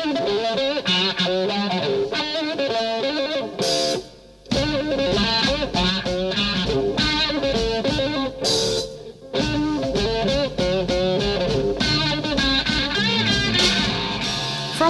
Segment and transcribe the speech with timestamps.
[0.00, 0.14] From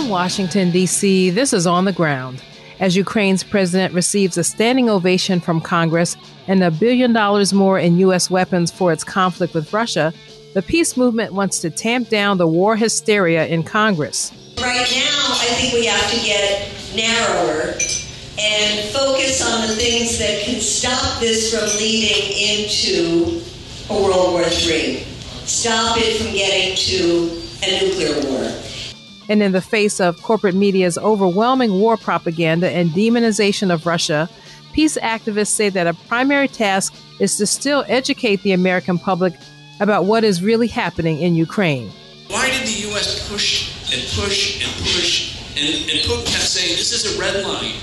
[0.09, 2.41] Washington, D.C., this is On the Ground.
[2.79, 6.17] As Ukraine's president receives a standing ovation from Congress
[6.47, 8.31] and a billion dollars more in U.S.
[8.31, 10.13] weapons for its conflict with Russia,
[10.55, 14.31] the peace movement wants to tamp down the war hysteria in Congress.
[14.81, 17.75] Right now, I think we have to get narrower
[18.39, 23.43] and focus on the things that can stop this from leading into
[23.91, 25.05] a World War III.
[25.45, 28.51] Stop it from getting to a nuclear war.
[29.29, 34.31] And in the face of corporate media's overwhelming war propaganda and demonization of Russia,
[34.73, 39.35] peace activists say that a primary task is to still educate the American public
[39.79, 41.93] about what is really happening in Ukraine.
[42.29, 43.29] Why did the U.S.
[43.29, 45.37] push and push and push?
[45.59, 47.75] And, and Putin kept saying, this is a red line.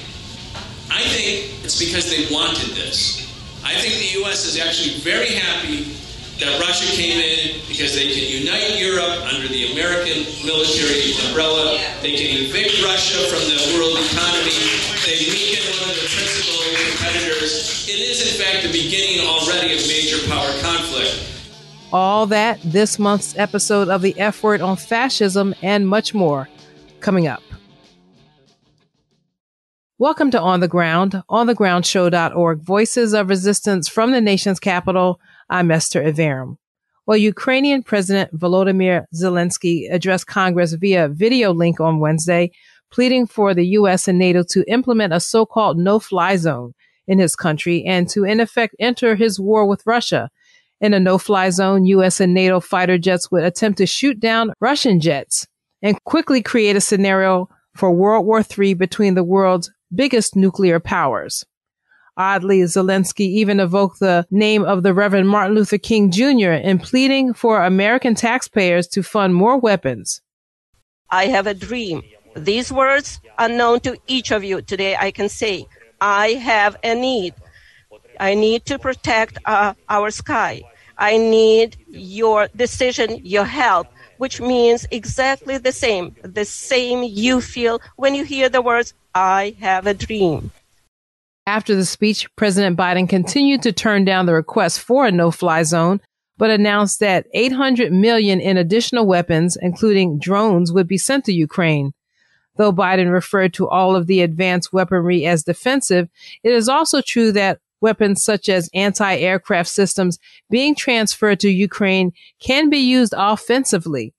[0.89, 3.27] I think it's because they wanted this.
[3.63, 4.47] I think the U.S.
[4.47, 5.97] is actually very happy
[6.39, 11.81] that Russia came in because they can unite Europe under the American military umbrella.
[11.99, 14.55] They can evict Russia from the world economy.
[15.03, 17.89] They weaken one of the principal competitors.
[17.89, 21.36] It is, in fact, the beginning already of major power conflict.
[21.93, 26.49] All that this month's episode of the F Word on Fascism and much more
[26.99, 27.41] coming up.
[29.97, 35.21] Welcome to On the Ground, onthegroundshow.org, voices of resistance from the nation's capital.
[35.49, 36.57] I'm Esther Iverem.
[37.05, 42.51] While Ukrainian President Volodymyr Zelensky addressed Congress via video link on Wednesday,
[42.91, 44.09] pleading for the U.S.
[44.09, 46.73] and NATO to implement a so-called no-fly zone
[47.07, 50.29] in his country and to in effect enter his war with Russia.
[50.79, 52.19] In a no-fly zone, U.S.
[52.19, 55.47] and NATO fighter jets would attempt to shoot down Russian jets
[55.81, 61.43] and quickly create a scenario for World War III between the world's biggest nuclear powers.
[62.15, 66.53] Oddly, Zelensky even evoked the name of the Reverend Martin Luther King Jr.
[66.53, 70.21] in pleading for American taxpayers to fund more weapons.
[71.11, 72.01] I have a dream.
[72.35, 74.61] These words are known to each of you.
[74.61, 75.67] Today I can say,
[76.01, 77.35] I have a need.
[78.19, 80.63] I need to protect uh, our sky.
[80.97, 87.79] I need your decision, your help, which means exactly the same, the same you feel
[87.95, 90.51] when you hear the words, I have a dream.
[91.45, 96.01] After the speech, President Biden continued to turn down the request for a no-fly zone,
[96.37, 101.93] but announced that 800 million in additional weapons, including drones, would be sent to Ukraine.
[102.57, 106.09] Though Biden referred to all of the advanced weaponry as defensive,
[106.43, 112.69] it is also true that weapons such as anti-aircraft systems being transferred to Ukraine can
[112.69, 114.13] be used offensively.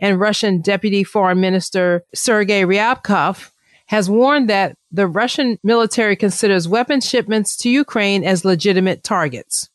[0.00, 3.50] And Russian Deputy Foreign Minister Sergei Ryabkov
[3.86, 9.68] has warned that the Russian military considers weapon shipments to Ukraine as legitimate targets.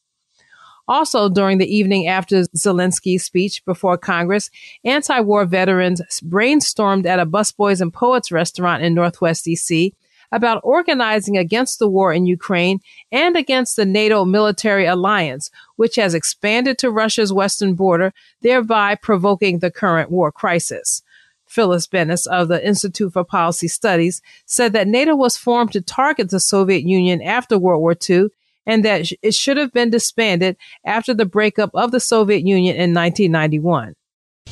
[0.88, 4.50] Also, during the evening after Zelensky's speech before Congress,
[4.86, 9.94] anti-war veterans brainstormed at a Busboys and Poets restaurant in Northwest DC
[10.32, 12.80] about organizing against the war in Ukraine
[13.12, 19.60] and against the NATO military alliance, which has expanded to Russia's western border, thereby provoking
[19.60, 21.02] the current war crisis.
[21.46, 26.30] Phyllis Bennis of the Institute for Policy Studies said that NATO was formed to target
[26.30, 28.28] the Soviet Union after World War II
[28.66, 32.94] and that it should have been disbanded after the breakup of the Soviet Union in
[32.94, 33.96] 1991.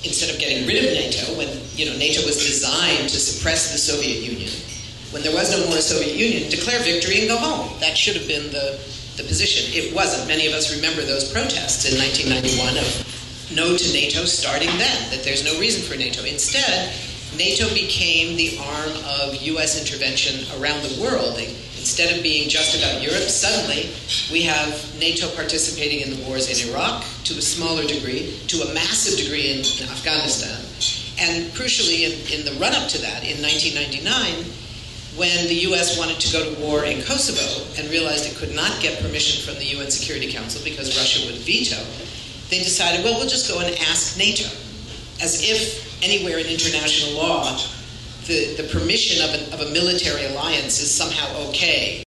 [0.03, 3.77] Instead of getting rid of NATO, when you know NATO was designed to suppress the
[3.77, 4.51] Soviet Union,
[5.15, 7.71] when there was no more Soviet Union, declare victory and go home.
[7.79, 8.75] That should have been the,
[9.15, 9.71] the position.
[9.71, 10.27] It wasn't.
[10.27, 15.23] Many of us remember those protests in 1991 of no to NATO starting then, that
[15.23, 16.27] there's no reason for NATO.
[16.27, 16.91] Instead,
[17.39, 18.91] NATO became the arm
[19.23, 19.79] of U.S.
[19.79, 21.39] intervention around the world.
[21.79, 23.95] Instead of being just about Europe, suddenly
[24.35, 24.67] we have
[24.99, 29.47] NATO participating in the wars in Iraq to a smaller degree, to a massive degree
[29.47, 30.59] in Afghanistan.
[31.23, 34.64] And crucially, in, in the run up to that, in 1999,
[35.17, 35.97] when the U.S.
[35.97, 39.55] wanted to go to war in Kosovo and realized it could not get permission from
[39.59, 41.81] the UN Security Council because Russia would veto,
[42.49, 44.45] they decided, well, we'll just go and ask NATO.
[45.21, 47.57] As if anywhere in international law,
[48.27, 52.03] the, the permission of, an, of a military alliance is somehow okay.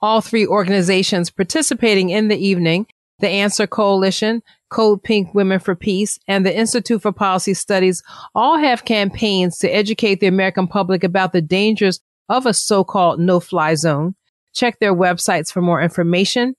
[0.00, 2.86] All three organizations participating in the evening,
[3.18, 8.02] the Answer Coalition, Code Pink Women for Peace, and the Institute for Policy Studies
[8.34, 12.00] all have campaigns to educate the American public about the dangers
[12.32, 14.14] of a so-called no-fly zone.
[14.54, 16.56] Check their websites for more information.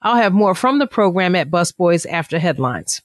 [0.00, 3.02] I'll have more from the program at Busboys after headlines.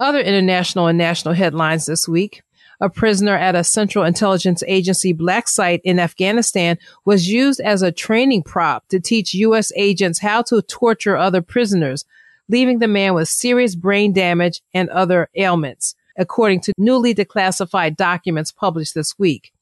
[0.00, 2.42] Other international and national headlines this week.
[2.80, 7.92] A prisoner at a Central Intelligence Agency black site in Afghanistan was used as a
[7.92, 9.70] training prop to teach U.S.
[9.76, 12.06] agents how to torture other prisoners,
[12.48, 18.50] leaving the man with serious brain damage and other ailments, according to newly declassified documents
[18.50, 19.52] published this week.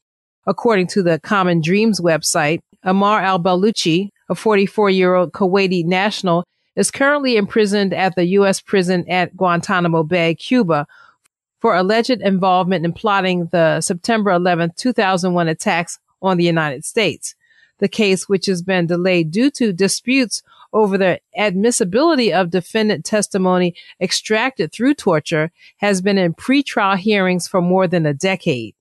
[0.47, 6.45] According to the Common Dreams website, Ammar al-Baluchi, a 44 year old Kuwaiti national,
[6.79, 8.61] is currently imprisoned at the U.S.
[8.61, 10.87] prison at Guantanamo Bay, Cuba,
[11.59, 17.35] for alleged involvement in plotting the September 11, 2001 attacks on the United States.
[17.79, 20.41] The case, which has been delayed due to disputes
[20.71, 27.61] over the admissibility of defendant testimony extracted through torture, has been in pretrial hearings for
[27.61, 28.73] more than a decade.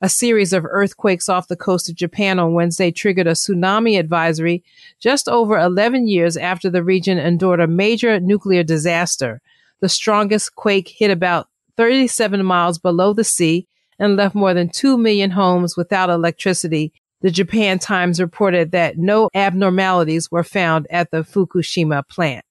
[0.00, 4.62] A series of earthquakes off the coast of Japan on Wednesday triggered a tsunami advisory
[5.00, 9.40] just over 11 years after the region endured a major nuclear disaster.
[9.80, 13.66] The strongest quake hit about 37 miles below the sea
[13.98, 16.92] and left more than 2 million homes without electricity.
[17.20, 22.44] The Japan Times reported that no abnormalities were found at the Fukushima plant.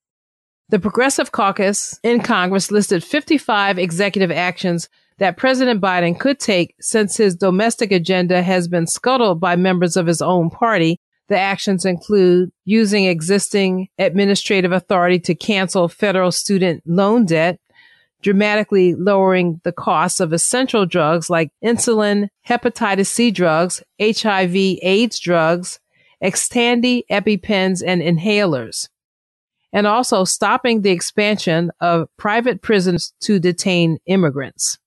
[0.67, 7.17] The Progressive Caucus in Congress listed 55 executive actions that President Biden could take since
[7.17, 10.99] his domestic agenda has been scuttled by members of his own party.
[11.27, 17.59] The actions include using existing administrative authority to cancel federal student loan debt,
[18.21, 25.79] dramatically lowering the costs of essential drugs like insulin, hepatitis C drugs, HIV, AIDS drugs,
[26.23, 28.87] Xtandi, EpiPens, and inhalers.
[29.73, 34.79] And also stopping the expansion of private prisons to detain immigrants.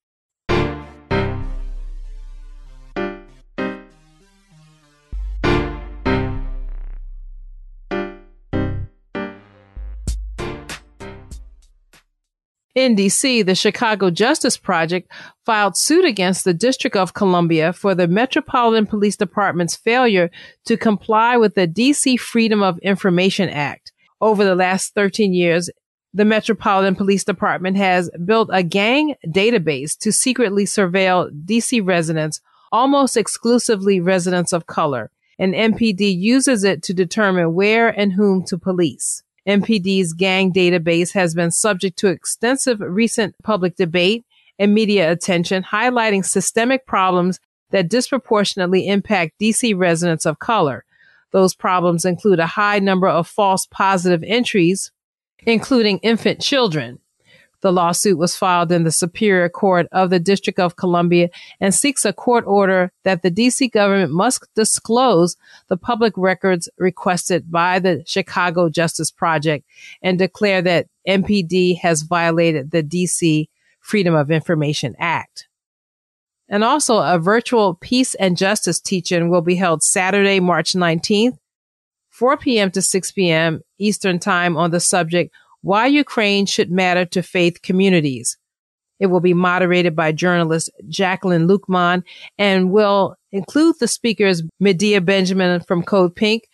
[12.81, 15.13] In DC, the Chicago Justice Project
[15.45, 20.31] filed suit against the District of Columbia for the Metropolitan Police Department's failure
[20.65, 23.93] to comply with the DC Freedom of Information Act.
[24.23, 25.69] Over the last 13 years,
[26.15, 32.41] the Metropolitan Police Department has built a gang database to secretly surveil DC residents,
[32.73, 38.57] almost exclusively residents of color, and MPD uses it to determine where and whom to
[38.57, 39.23] police.
[39.49, 44.25] MPD's gang database has been subject to extensive recent public debate
[44.59, 47.41] and media attention, highlighting systemic problems
[47.71, 50.85] that disproportionately impact DC residents of color.
[51.33, 54.91] Those problems include a high number of false positive entries,
[55.47, 56.99] including infant children,
[57.63, 61.29] the lawsuit was filed in the Superior Court of the District of Columbia
[61.61, 65.37] and seeks a court order that the DC government must disclose
[65.69, 69.65] the public records requested by the Chicago Justice Project
[70.03, 73.49] and declare that MPD has violated the DC
[73.81, 75.49] Freedom of Information Act.
[76.49, 81.39] And also a virtual peace and justice teaching will be held Saturday, March 19th,
[82.09, 82.71] 4 p.m.
[82.73, 83.63] to 6 p.m.
[83.79, 88.37] Eastern time on the subject why Ukraine Should Matter to Faith Communities.
[88.99, 92.03] It will be moderated by journalist Jacqueline Luqman
[92.39, 96.49] and will include the speakers Medea Benjamin from Code Pink,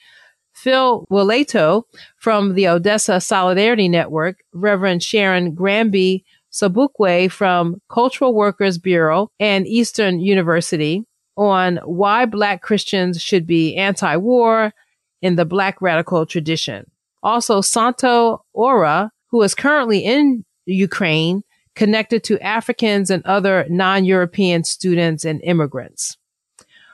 [0.55, 1.83] Phil Wilayto
[2.17, 10.21] from the Odessa Solidarity Network, Reverend Sharon Granby Sobukwe from Cultural Workers Bureau and Eastern
[10.21, 11.05] University
[11.37, 14.73] on why Black Christians should be anti-war
[15.21, 16.91] in the Black radical tradition.
[17.23, 21.45] Also, Santo Ora, who is currently in Ukraine,
[21.75, 26.17] connected to Africans and other non-European students and immigrants.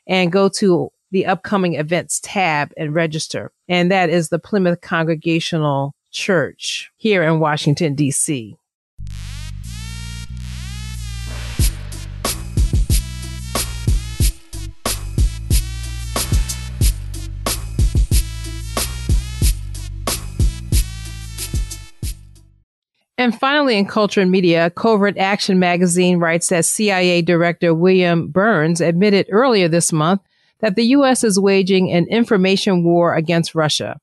[0.07, 3.51] and go to the upcoming events tab and register.
[3.67, 8.55] And that is the Plymouth Congregational Church here in Washington, DC.
[23.25, 28.81] And finally, in culture and media, Covert Action magazine writes that CIA Director William Burns
[28.81, 30.21] admitted earlier this month
[30.59, 31.23] that the U.S.
[31.23, 33.99] is waging an information war against Russia.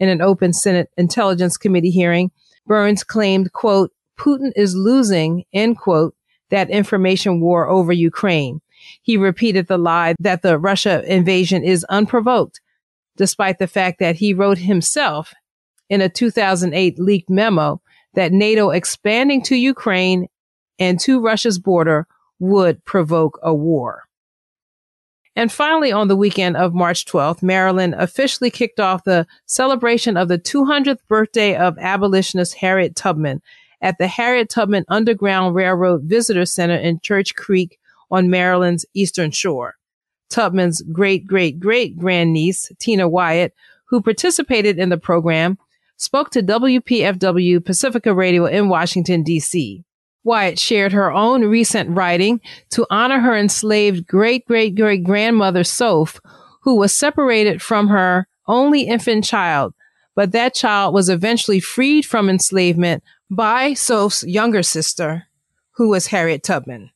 [0.00, 2.30] In an open Senate Intelligence Committee hearing,
[2.66, 6.14] Burns claimed, quote, Putin is losing, end quote,
[6.48, 8.62] that information war over Ukraine.
[9.02, 12.62] He repeated the lie that the Russia invasion is unprovoked,
[13.18, 15.34] despite the fact that he wrote himself
[15.90, 17.82] in a 2008 leaked memo
[18.14, 20.28] that NATO expanding to Ukraine
[20.78, 22.06] and to Russia's border
[22.38, 24.04] would provoke a war.
[25.34, 30.28] And finally, on the weekend of March 12th, Maryland officially kicked off the celebration of
[30.28, 33.40] the 200th birthday of abolitionist Harriet Tubman
[33.80, 37.78] at the Harriet Tubman Underground Railroad Visitor Center in Church Creek
[38.10, 39.76] on Maryland's eastern shore.
[40.28, 43.54] Tubman's great great great grandniece, Tina Wyatt,
[43.86, 45.58] who participated in the program,
[46.02, 49.84] spoke to WPFW Pacifica Radio in Washington, D.C.
[50.24, 52.40] Wyatt shared her own recent writing
[52.70, 56.20] to honor her enslaved great great great grandmother Soph,
[56.62, 59.74] who was separated from her only infant child,
[60.16, 65.28] but that child was eventually freed from enslavement by Soph's younger sister,
[65.76, 66.90] who was Harriet Tubman.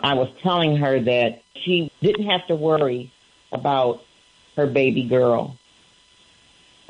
[0.00, 3.12] I was telling her that she didn't have to worry
[3.52, 4.02] about
[4.56, 5.56] her baby girl.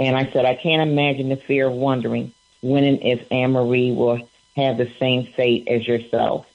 [0.00, 3.92] And I said, I can't imagine the fear of wondering when and if Anne Marie
[3.92, 6.47] will have the same fate as yourself.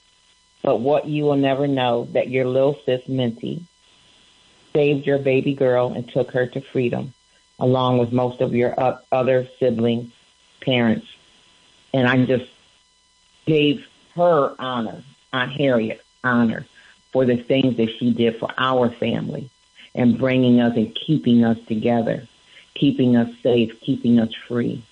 [0.62, 3.64] But what you will never know that your little sis Minty
[4.74, 7.14] saved your baby girl and took her to freedom,
[7.60, 8.74] along with most of your
[9.12, 10.12] other siblings,
[10.60, 11.06] parents.
[11.94, 12.50] And I just
[13.46, 13.86] gave
[14.16, 16.66] her honor, Aunt Harriet honor,
[17.12, 19.50] for the things that she did for our family
[19.94, 22.26] and bringing us and keeping us together,
[22.78, 24.84] keeping us safe, keeping us free.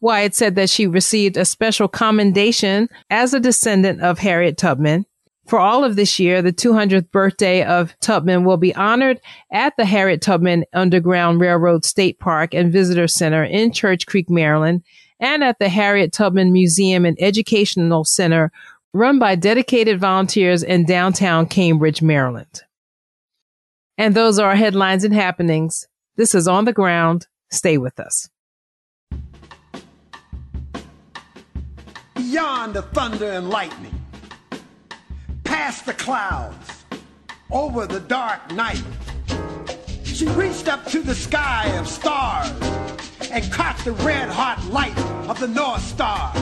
[0.00, 5.06] Wyatt said that she received a special commendation as a descendant of Harriet Tubman.
[5.46, 9.20] For all of this year, the 200th birthday of Tubman will be honored
[9.52, 14.82] at the Harriet Tubman Underground Railroad State Park and Visitor Center in Church Creek, Maryland,
[15.20, 18.50] and at the Harriet Tubman Museum and Educational Center
[18.92, 22.62] run by dedicated volunteers in downtown Cambridge, Maryland.
[23.98, 25.86] And those are our headlines and happenings.
[26.16, 27.26] This is On the Ground.
[27.50, 28.28] Stay with us.
[32.34, 33.94] beyond the thunder and lightning,
[35.44, 36.84] past the clouds,
[37.52, 38.82] over the dark night.
[40.02, 42.50] She reached up to the sky of stars
[43.30, 46.32] and caught the red hot light of the North Star.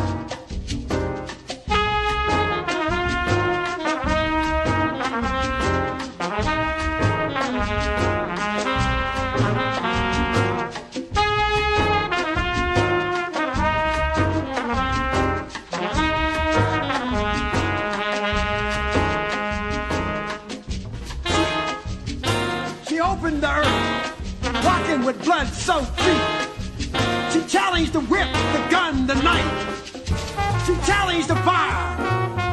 [25.05, 26.93] With blood so feet.
[27.33, 30.67] She challenged the whip, the gun, the knife.
[30.67, 31.97] She challenged the fire,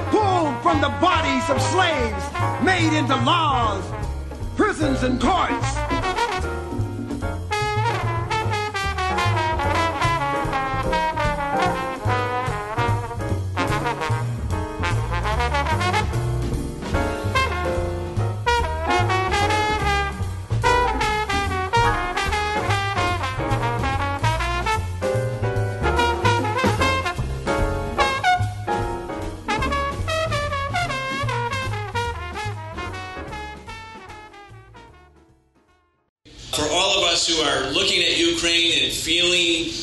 [0.10, 2.24] pulled from the bodies of slaves,
[2.64, 3.84] made into laws,
[4.56, 5.89] prisons, and courts.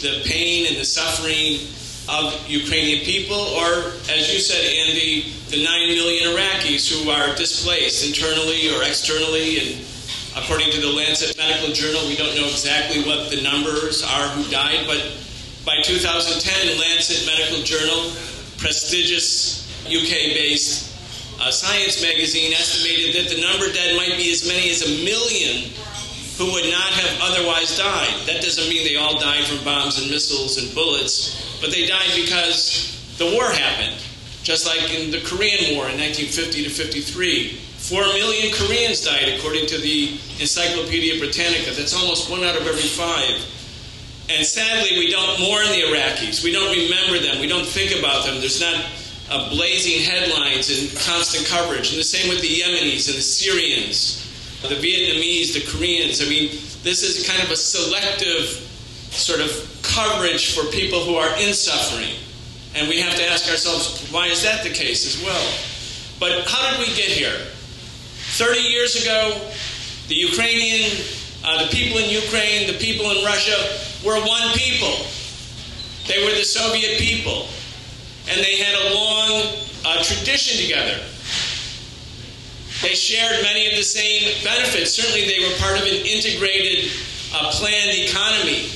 [0.07, 1.59] The pain and the suffering
[2.07, 8.07] of Ukrainian people, or as you said, Andy, the 9 million Iraqis who are displaced
[8.07, 9.59] internally or externally.
[9.59, 9.83] And
[10.39, 14.47] according to the Lancet Medical Journal, we don't know exactly what the numbers are who
[14.51, 15.03] died, but
[15.67, 18.15] by 2010, Lancet Medical Journal,
[18.63, 20.95] prestigious UK based
[21.43, 25.75] uh, science magazine, estimated that the number dead might be as many as a million
[26.39, 28.27] who would not have otherwise died.
[28.27, 32.13] That doesn't mean they all died from bombs and missiles and bullets, but they died
[32.15, 34.01] because the war happened.
[34.43, 37.59] Just like in the Korean War in 1950 to 53.
[37.83, 41.73] Four million Koreans died, according to the Encyclopedia Britannica.
[41.73, 43.43] That's almost one out of every five.
[44.29, 46.45] And sadly, we don't mourn the Iraqis.
[46.45, 47.41] We don't remember them.
[47.41, 48.39] We don't think about them.
[48.39, 48.87] There's not
[49.31, 51.91] uh, blazing headlines and constant coverage.
[51.91, 54.26] And the same with the Yemenis and the Syrians
[54.63, 56.23] the Vietnamese, the Koreans.
[56.23, 56.51] I mean,
[56.83, 58.63] this is kind of a selective
[59.11, 59.51] sort of
[59.83, 62.15] coverage for people who are in suffering.
[62.75, 65.47] And we have to ask ourselves, why is that the case as well?
[66.19, 67.37] But how did we get here?
[68.37, 69.41] 30 years ago,
[70.09, 70.91] the Ukrainian,
[71.45, 73.57] uh, the people in Ukraine, the people in Russia
[74.05, 75.07] were one people.
[76.07, 77.49] They were the Soviet people.
[78.29, 81.01] And they had a long uh, tradition together.
[82.83, 84.93] They shared many of the same benefits.
[84.95, 86.91] Certainly, they were part of an integrated,
[87.35, 88.69] uh, planned economy.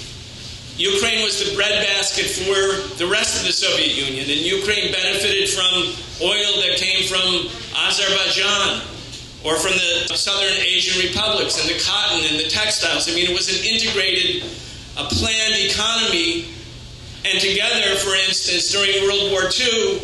[0.81, 5.93] Ukraine was the breadbasket for the rest of the Soviet Union, and Ukraine benefited from
[6.25, 8.83] oil that came from Azerbaijan.
[9.43, 13.09] or from the southern Asian republics and the cotton and the textiles.
[13.09, 14.43] I mean, it was an integrated,
[14.99, 16.45] a planned economy.
[17.25, 20.01] And together, for instance, during World War II,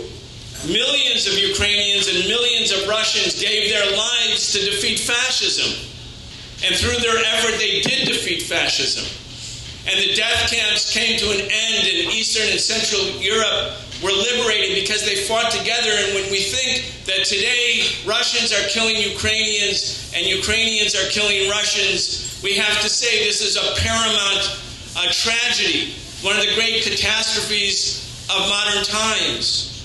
[0.69, 5.71] millions of Ukrainians and millions of Russians gave their lives to defeat fascism.
[6.65, 9.05] And through their effort, they did defeat fascism.
[9.87, 14.75] And the death camps came to an end in Eastern and Central Europe were liberated
[14.75, 15.91] because they fought together.
[15.91, 22.41] And when we think that today Russians are killing Ukrainians and Ukrainians are killing Russians,
[22.43, 24.59] we have to say this is a paramount
[24.97, 29.76] uh, tragedy, one of the great catastrophes of modern times.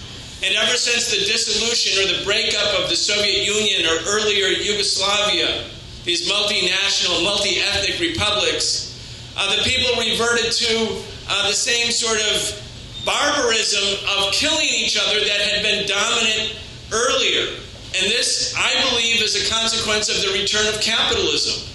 [0.43, 5.69] And ever since the dissolution or the breakup of the Soviet Union or earlier Yugoslavia,
[6.03, 8.89] these multinational, multi ethnic republics,
[9.37, 12.57] uh, the people reverted to uh, the same sort of
[13.05, 13.85] barbarism
[14.17, 16.57] of killing each other that had been dominant
[16.91, 17.57] earlier.
[17.93, 21.69] And this, I believe, is a consequence of the return of capitalism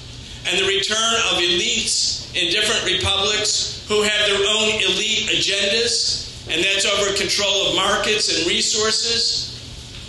[0.48, 6.62] and the return of elites in different republics who have their own elite agendas, and
[6.62, 9.52] that's over control of markets and resources.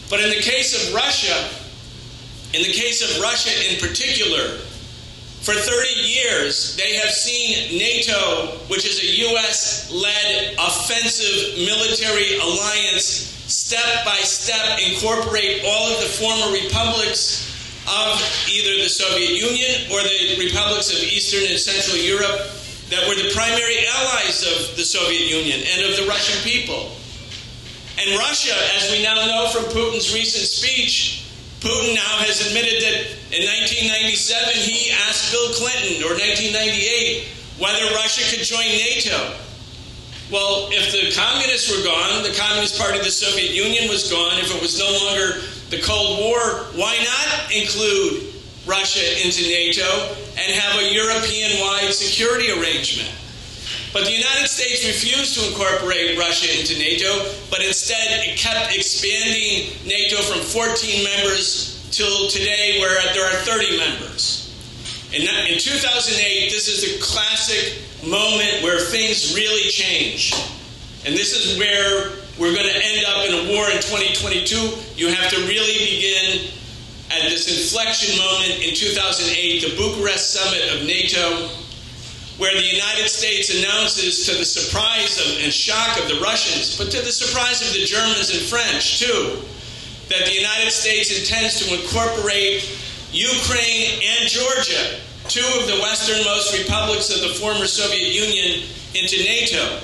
[0.10, 1.50] But in the case of Russia,
[2.54, 4.60] in the case of Russia in particular,
[5.42, 9.92] for 30 years, they have seen NATO, which is a U.S.
[9.92, 13.06] led offensive military alliance,
[13.48, 17.48] step by step incorporate all of the former republics
[17.88, 18.20] of
[18.52, 22.57] either the Soviet Union or the republics of Eastern and Central Europe
[22.90, 26.96] that were the primary allies of the Soviet Union and of the Russian people.
[28.00, 31.28] And Russia, as we now know from Putin's recent speech,
[31.60, 32.96] Putin now has admitted that
[33.34, 39.36] in 1997 he asked Bill Clinton, or 1998, whether Russia could join NATO.
[40.30, 44.38] Well, if the communists were gone, the Communist Party of the Soviet Union was gone,
[44.40, 45.42] if it was no longer
[45.74, 48.32] the Cold War, why not include
[48.68, 49.88] Russia into NATO
[50.38, 53.12] and have a European wide security arrangement?
[53.94, 59.74] But the United States refused to incorporate Russia into NATO, but instead it kept expanding
[59.88, 64.54] NATO from 14 members till today, where there are 30 members.
[65.14, 70.34] In, in 2008, this is the classic moment where things really change.
[71.06, 74.78] And this is where we're going to end up in a war in 2022.
[74.96, 76.52] You have to really begin
[77.12, 81.50] at this inflection moment in 2008, the Bucharest summit of NATO
[82.38, 86.92] where the United States announces to the surprise of, and shock of the Russians, but
[86.92, 89.42] to the surprise of the Germans and French too,
[90.10, 92.62] that the United States intends to incorporate
[93.12, 99.82] Ukraine and Georgia, two of the westernmost republics of the former Soviet Union, into NATO.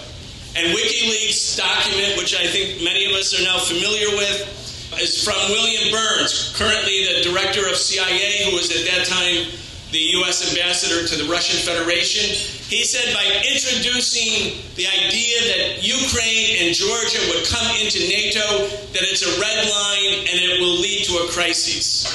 [0.55, 4.62] And WikiLeaks document, which I think many of us are now familiar with,
[4.99, 9.47] is from William Burns, currently the director of CIA, who was at that time
[9.93, 10.49] the U.S.
[10.49, 12.25] ambassador to the Russian Federation,
[12.65, 19.05] he said by introducing the idea that Ukraine and Georgia would come into NATO, that
[19.05, 22.09] it's a red line and it will lead to a crisis.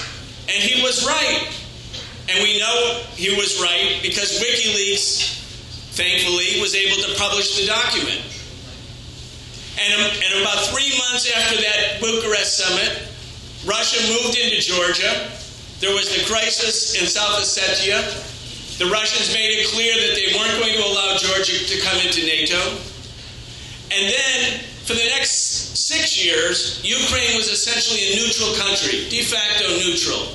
[0.50, 1.46] And he was right.
[2.28, 8.20] And we know he was right because WikiLeaks, thankfully, was able to publish the document.
[9.78, 13.02] And, um, and about three months after that Bucharest summit,
[13.64, 15.30] Russia moved into Georgia
[15.80, 18.02] there was the crisis in South Ossetia.
[18.78, 22.26] The Russians made it clear that they weren't going to allow Georgia to come into
[22.26, 22.58] NATO.
[23.94, 29.70] And then, for the next six years, Ukraine was essentially a neutral country, de facto
[29.78, 30.34] neutral.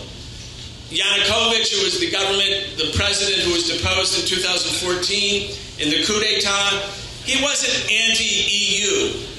[0.87, 6.23] Yanukovych, who was the government, the president who was deposed in 2014 in the coup
[6.23, 6.87] d'etat,
[7.27, 9.32] he wasn't anti EU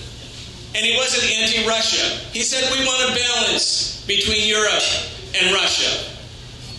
[0.75, 2.03] and he wasn't anti Russia.
[2.35, 4.83] He said, We want a balance between Europe
[5.41, 6.11] and Russia.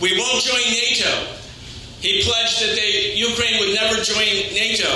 [0.00, 1.32] We won't join NATO.
[2.04, 4.92] He pledged that they, Ukraine would never join NATO,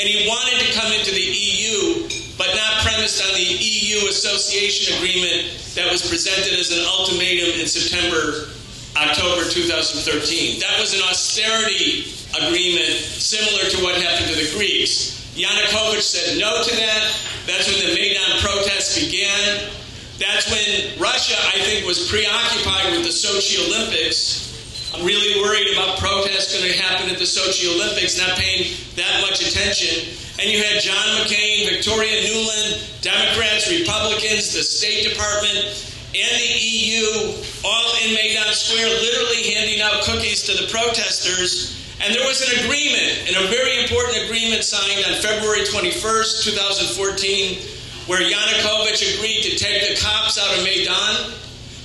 [0.00, 2.08] and he wanted to come into the EU,
[2.40, 7.68] but not premised on the EU association agreement that was presented as an ultimatum in
[7.68, 8.48] September,
[8.96, 10.58] October 2013.
[10.60, 15.20] That was an austerity agreement similar to what happened to the Greeks.
[15.36, 17.27] Yanukovych said no to that.
[17.48, 19.72] That's when the Maidan protests began.
[20.20, 24.92] That's when Russia, I think, was preoccupied with the Sochi Olympics.
[24.92, 29.24] I'm really worried about protests going to happen at the Sochi Olympics, not paying that
[29.24, 30.12] much attention.
[30.36, 35.72] And you had John McCain, Victoria Nuland, Democrats, Republicans, the State Department,
[36.12, 37.32] and the EU
[37.64, 41.77] all in Maidan Square, literally handing out cookies to the protesters.
[42.00, 47.78] And there was an agreement, and a very important agreement signed on February 21st, 2014
[48.08, 51.30] where Yanukovych agreed to take the cops out of Maidan.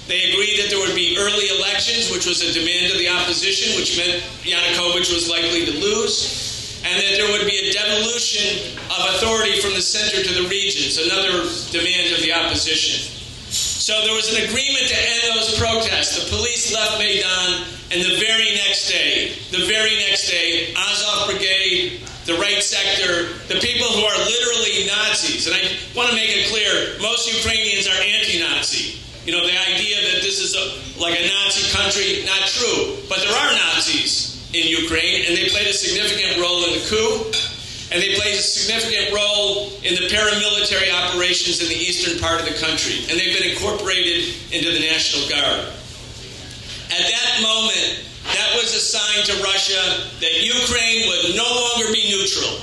[0.08, 3.76] They agreed that there would be early elections which was a demand of the opposition,
[3.76, 9.16] which meant Yanukovych was likely to lose, and that there would be a devolution of
[9.16, 13.13] authority from the center to the regions, another demand of the opposition.
[13.84, 16.16] So there was an agreement to end those protests.
[16.16, 22.00] The police left Maidan, and the very next day, the very next day, Azov Brigade,
[22.24, 25.68] the right sector, the people who are literally Nazis, and I
[26.00, 29.04] want to make it clear, most Ukrainians are anti-Nazi.
[29.28, 30.64] You know, the idea that this is a,
[30.96, 33.04] like a Nazi country, not true.
[33.12, 37.36] But there are Nazis in Ukraine, and they played a significant role in the coup,
[37.94, 42.50] and they played a significant role in the paramilitary operations in the eastern part of
[42.50, 45.70] the country, and they've been incorporated into the National Guard.
[46.90, 48.02] At that moment,
[48.34, 52.58] that was a sign to Russia that Ukraine would no longer be neutral.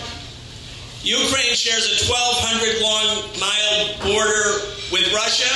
[1.06, 5.48] Ukraine shares a 1,200 long mile border with Russia.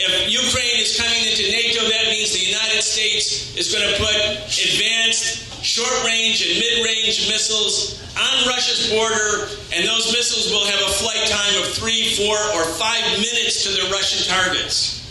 [0.00, 4.16] If Ukraine is coming into NATO, that means the United States is going to put
[4.48, 10.80] advanced short range and mid range missiles on Russia's border, and those missiles will have
[10.80, 15.02] a flight time of three, four, or five minutes to their Russian targets.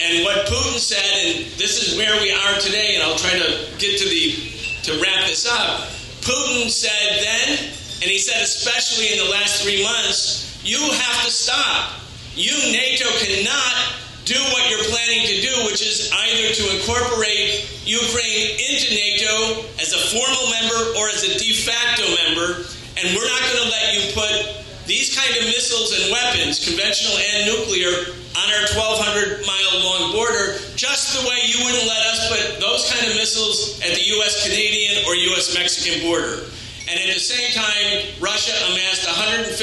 [0.00, 3.68] And what Putin said, and this is where we are today, and I'll try to
[3.76, 4.50] get to the
[4.88, 5.92] to wrap this up.
[6.24, 7.58] Putin said then,
[8.00, 12.00] and he said especially in the last three months, you have to stop.
[12.34, 18.54] You, NATO, cannot do what you're planning to do, which is either to incorporate Ukraine
[18.62, 22.62] into NATO as a formal member or as a de facto member,
[22.94, 27.18] and we're not going to let you put these kind of missiles and weapons, conventional
[27.18, 32.30] and nuclear, on our 1,200 mile long border, just the way you wouldn't let us
[32.30, 34.46] put those kind of missiles at the U.S.
[34.46, 35.50] Canadian or U.S.
[35.58, 36.46] Mexican border.
[36.90, 39.54] And at the same time, Russia amassed 150,000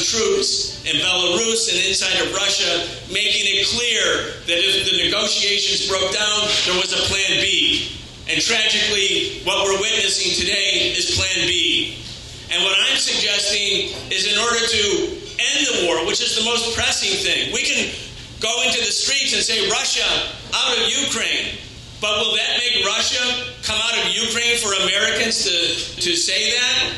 [0.00, 6.08] troops in Belarus and inside of Russia, making it clear that if the negotiations broke
[6.16, 7.92] down, there was a plan B.
[8.32, 12.00] And tragically, what we're witnessing today is plan B.
[12.48, 14.82] And what I'm suggesting is in order to
[15.36, 17.92] end the war, which is the most pressing thing, we can
[18.40, 20.08] go into the streets and say, Russia,
[20.56, 21.60] out of Ukraine.
[22.04, 23.24] But will that make Russia
[23.64, 25.56] come out of Ukraine for Americans to,
[26.04, 26.92] to say that?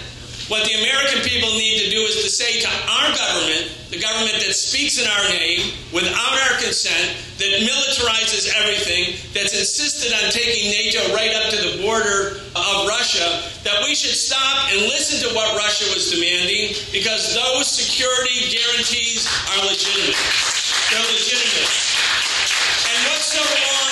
[0.51, 4.35] What the American people need to do is to say to our government, the government
[4.43, 10.75] that speaks in our name, without our consent, that militarizes everything, that's insisted on taking
[10.75, 15.31] NATO right up to the border of Russia, that we should stop and listen to
[15.39, 19.23] what Russia was demanding because those security guarantees
[19.55, 20.19] are legitimate.
[20.91, 21.71] They're legitimate.
[22.91, 23.87] And what's so wrong?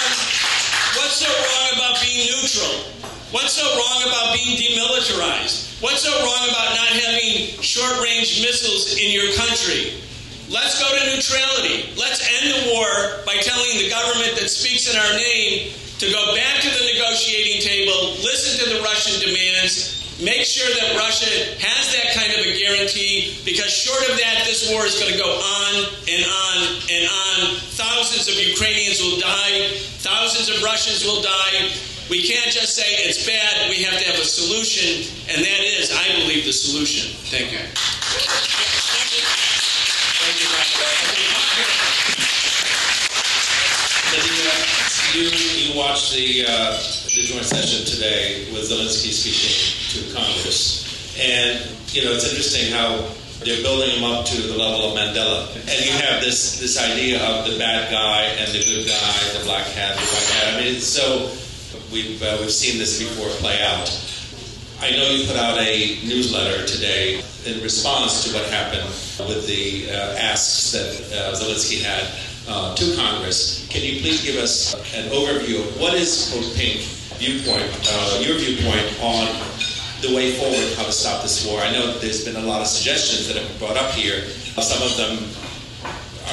[0.95, 2.87] What's so wrong about being neutral?
[3.35, 5.83] What's so wrong about being demilitarized?
[5.83, 9.99] What's so wrong about not having short range missiles in your country?
[10.47, 11.91] Let's go to neutrality.
[11.99, 16.35] Let's end the war by telling the government that speaks in our name to go
[16.37, 21.27] back to the negotiating table, listen to the Russian demands, make sure that Russia
[21.59, 25.19] has that kind of a guarantee, because short of that, this war is going to
[25.19, 25.73] go on
[26.07, 27.59] and on and on.
[27.75, 29.75] Thousands of Ukrainians will die,
[30.05, 31.75] thousands of Russians will die.
[32.11, 35.91] We can't just say it's bad, we have to have a solution, and that is,
[35.91, 37.11] I believe, the solution.
[37.33, 37.59] Thank you.
[40.23, 40.49] Thank you,
[44.15, 44.53] Lydia,
[45.15, 45.27] you,
[45.59, 46.79] you watched the, uh,
[47.15, 49.55] the joint session today with Zelensky speaking
[49.95, 51.15] to Congress.
[51.15, 51.63] And,
[51.95, 53.07] you know, it's interesting how
[53.39, 55.47] they're building him up to the level of Mandela.
[55.55, 59.45] And you have this, this idea of the bad guy and the good guy, the
[59.47, 60.55] black hat, the white hat.
[60.55, 61.31] I mean, it's so,
[61.95, 63.87] we've, uh, we've seen this before play out.
[64.83, 68.91] I know you put out a newsletter today in response to what happened
[69.31, 72.11] with the uh, asks that uh, Zelensky had
[72.49, 73.69] uh, to Congress.
[73.71, 78.37] Can you please give us an overview of what is Code Pink viewpoint, uh, your
[78.39, 79.29] viewpoint on
[80.01, 81.61] the way forward, how to stop this war?
[81.61, 84.25] I know there's been a lot of suggestions that have been brought up here.
[84.61, 85.19] Some of them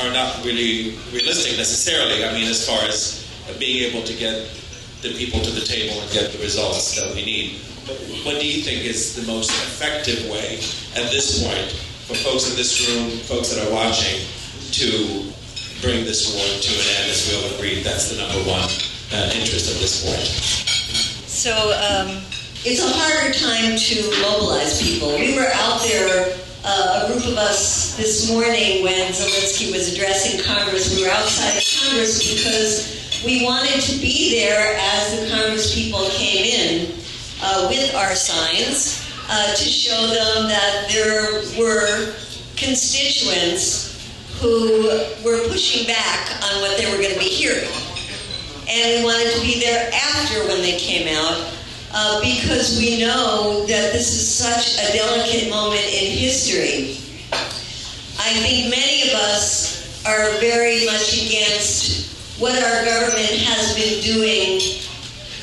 [0.04, 2.24] are not really realistic necessarily.
[2.26, 3.28] I mean, as far as
[3.60, 4.48] being able to get
[5.02, 7.60] the people to the table and get the results that we need.
[7.88, 10.58] But what do you think is the most effective way
[10.96, 11.72] at this point
[12.06, 14.22] for folks in this room, folks that are watching,
[14.72, 15.26] to
[15.82, 17.10] bring this war to an end?
[17.10, 18.70] As we all agree, that's the number one
[19.12, 20.71] uh, interest at this point.
[21.42, 22.22] So um,
[22.62, 25.10] it's a harder time to mobilize people.
[25.18, 30.46] We were out there, uh, a group of us this morning when Zelensky was addressing
[30.46, 30.96] Congress.
[30.96, 36.46] We were outside Congress because we wanted to be there as the Congress people came
[36.46, 36.94] in
[37.42, 42.14] uh, with our signs uh, to show them that there were
[42.56, 43.98] constituents
[44.38, 44.84] who
[45.26, 47.91] were pushing back on what they were going to be hearing.
[48.72, 51.54] And we wanted to be there after when they came out
[51.94, 56.96] uh, because we know that this is such a delicate moment in history.
[58.18, 64.62] I think many of us are very much against what our government has been doing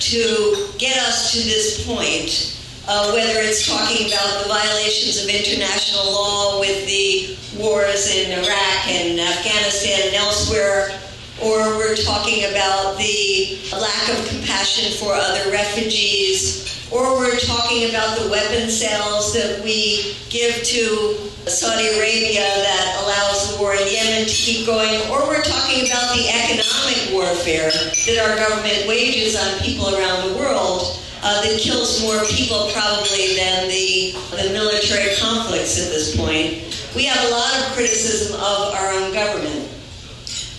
[0.00, 2.54] to get us to this point.
[2.88, 8.88] Uh, whether it's talking about the violations of international law with the wars in Iraq
[8.88, 10.98] and Afghanistan and elsewhere,
[11.42, 18.18] or we're talking about the lack of compassion for other refugees, or we're talking about
[18.18, 21.14] the weapon sales that we give to
[21.46, 26.16] Saudi Arabia that allows the war in Yemen to keep going, or we're talking about
[26.16, 30.94] the economic warfare that our government wages on people around the world.
[31.20, 36.62] Uh, that kills more people probably than the, the military conflicts at this point.
[36.94, 39.77] We have a lot of criticism of our own government.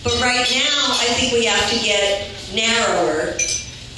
[0.03, 3.37] But right now, I think we have to get narrower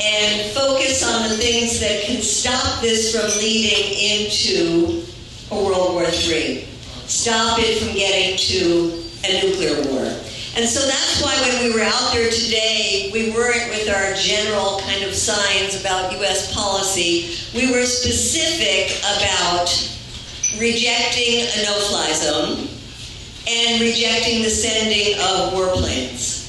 [0.02, 5.06] and focus on the things that can stop this from leading into
[5.52, 6.66] a World War III.
[7.06, 10.06] Stop it from getting to a nuclear war.
[10.56, 14.80] And so that's why when we were out there today, we weren't with our general
[14.82, 16.52] kind of signs about U.S.
[16.54, 17.38] policy.
[17.54, 19.70] We were specific about
[20.60, 22.71] rejecting a no-fly zone
[23.48, 26.40] and rejecting the sending of warplanes.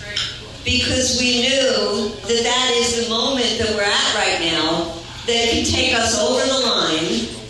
[0.64, 4.94] Because we knew that that is the moment that we're at right now
[5.26, 7.42] that can take us over the line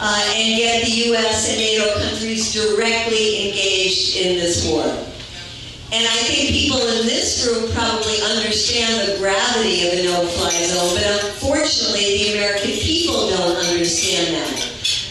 [0.00, 1.50] uh, and get the U.S.
[1.50, 4.86] and NATO countries directly engaged in this war.
[5.90, 10.94] And I think people in this room probably understand the gravity of a no-fly zone,
[10.94, 14.52] but unfortunately the American people don't understand that.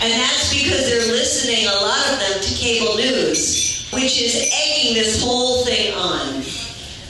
[0.02, 3.67] And that's because they're listening, a lot of them, to cable news,
[3.98, 6.36] which is egging this whole thing on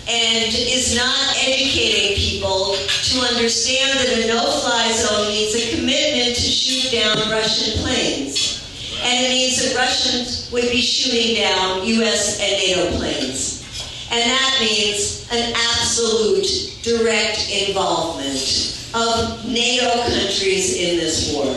[0.07, 6.41] and is not educating people to understand that a no-fly zone means a commitment to
[6.41, 8.63] shoot down Russian planes.
[9.03, 12.39] And it means that Russians would be shooting down U.S.
[12.39, 13.67] and NATO planes.
[14.09, 16.47] And that means an absolute
[16.83, 21.51] direct involvement of NATO countries in this war.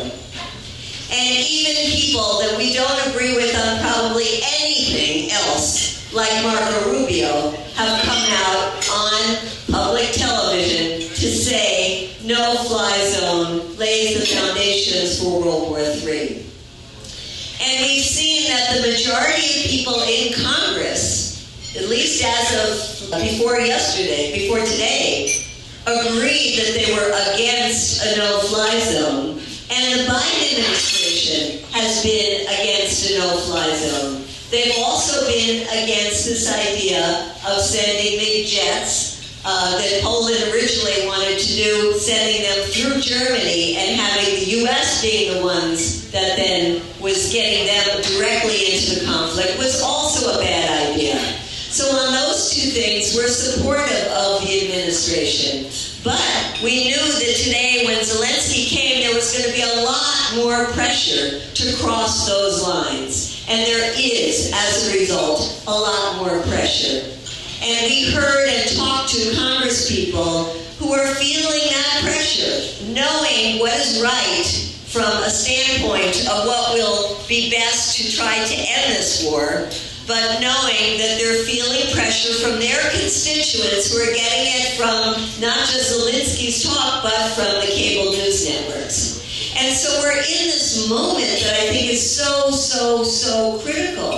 [1.12, 4.59] And even people that we don't agree with on probably anything
[6.12, 9.36] like Marco Rubio, have come out on
[9.70, 16.46] public television to say no fly zone lays the foundations for World War III.
[17.62, 21.20] And we've seen that the majority of people in Congress
[21.76, 25.46] at least as of before yesterday, before today,
[25.86, 29.40] agreed that they were against a no-fly zone.
[29.70, 34.19] And the Biden administration has been against a no-fly zone.
[34.50, 41.38] They've also been against this idea of sending big jets uh, that Poland originally wanted
[41.38, 45.00] to do, sending them through Germany and having the U.S.
[45.02, 50.42] being the ones that then was getting them directly into the conflict was also a
[50.42, 51.16] bad idea.
[51.70, 55.70] So on those two things, we're supportive of the administration.
[56.02, 60.34] But we knew that today, when Zelensky came, there was going to be a lot
[60.34, 63.19] more pressure to cross those lines.
[63.50, 67.02] And there is, as a result, a lot more pressure.
[67.60, 73.74] And we heard and talked to Congress people who are feeling that pressure, knowing what
[73.74, 74.46] is right
[74.86, 79.66] from a standpoint of what will be best to try to end this war,
[80.06, 85.58] but knowing that they're feeling pressure from their constituents who are getting it from not
[85.66, 89.19] just Zelensky's talk, but from the cable news networks.
[89.80, 94.12] So we're in this moment that I think is so, so, so critical.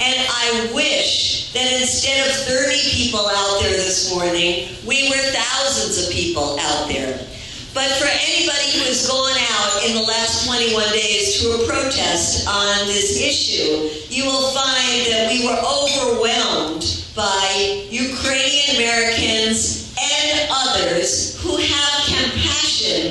[0.00, 6.02] And I wish that instead of 30 people out there this morning, we were thousands
[6.02, 7.12] of people out there.
[7.74, 12.48] But for anybody who has gone out in the last 21 days to a protest
[12.48, 21.38] on this issue, you will find that we were overwhelmed by Ukrainian Americans and others
[21.42, 22.05] who have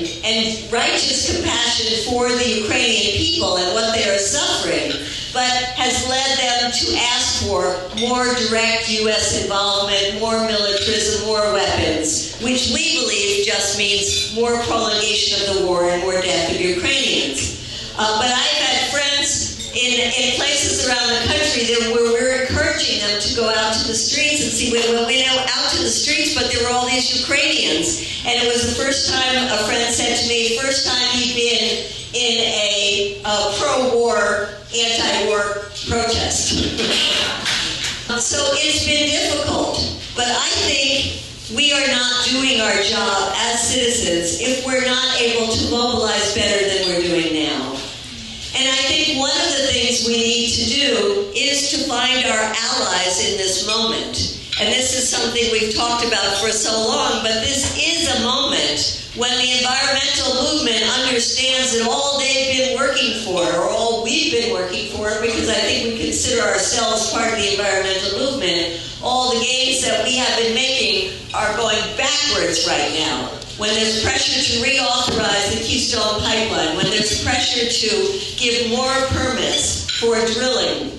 [0.03, 4.91] and righteous compassion for the Ukrainian people and what they are suffering,
[5.33, 9.43] but has led them to ask for more direct U.S.
[9.43, 15.83] involvement, more militarism, more weapons, which we believe just means more prolongation of the war
[15.89, 17.61] and more death of Ukrainians.
[17.97, 18.54] Uh, but friends
[19.95, 23.87] in, in places around the country that where we're encouraging them to go out to
[23.87, 26.85] the streets and see, well, we know out to the streets, but there were all
[26.85, 28.03] these Ukrainians.
[28.27, 31.87] And it was the first time a friend said to me, first time he'd been
[32.11, 36.51] in a uh, pro-war, anti-war protest.
[38.19, 39.79] so it's been difficult,
[40.15, 41.23] but I think
[41.55, 46.67] we are not doing our job as citizens if we're not able to mobilize better
[46.67, 47.75] than we're doing now.
[48.55, 50.85] And I think one of the things we need to do
[51.71, 54.41] to find our allies in this moment.
[54.59, 59.03] And this is something we've talked about for so long, but this is a moment
[59.17, 64.53] when the environmental movement understands that all they've been working for, or all we've been
[64.53, 69.43] working for, because I think we consider ourselves part of the environmental movement, all the
[69.43, 73.31] gains that we have been making are going backwards right now.
[73.57, 77.89] When there's pressure to reauthorize the Keystone Pipeline, when there's pressure to
[78.35, 80.91] give more permits for drilling,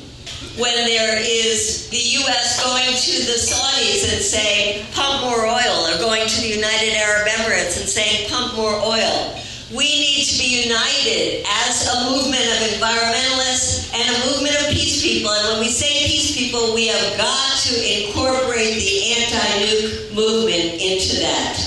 [0.57, 2.65] when there is the U.S.
[2.65, 7.29] going to the Saudis and saying, pump more oil, or going to the United Arab
[7.29, 9.37] Emirates and saying, pump more oil.
[9.69, 15.03] We need to be united as a movement of environmentalists and a movement of peace
[15.03, 15.29] people.
[15.29, 20.81] And when we say peace people, we have got to incorporate the anti nuke movement
[20.81, 21.59] into that.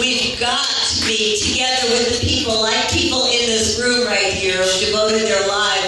[0.00, 4.56] We've got to be together with the people, like people in this room right here,
[4.56, 5.85] who devoted their lives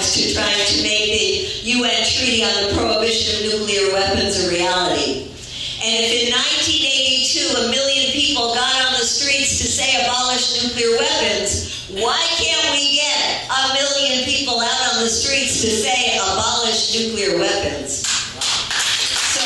[2.29, 5.33] On the Prohibition of Nuclear Weapons a reality.
[5.81, 10.93] And if in 1982 a million people got on the streets to say abolish nuclear
[11.01, 16.93] weapons, why can't we get a million people out on the streets to say abolish
[17.01, 18.05] nuclear weapons?
[18.05, 19.41] So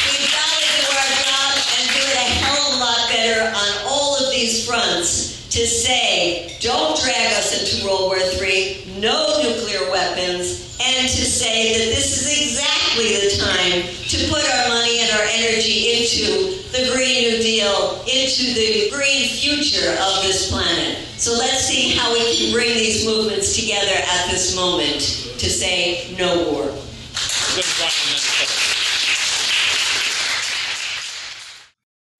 [0.00, 3.52] we've got to do our job and do it a hell of a lot better
[3.52, 5.23] on all of these fronts
[5.54, 11.78] to say, don't drag us into World War III, no nuclear weapons, and to say
[11.78, 16.90] that this is exactly the time to put our money and our energy into the
[16.90, 20.98] Green New Deal, into the green future of this planet.
[21.22, 25.02] So let's see how we can bring these movements together at this moment
[25.38, 26.66] to say no war.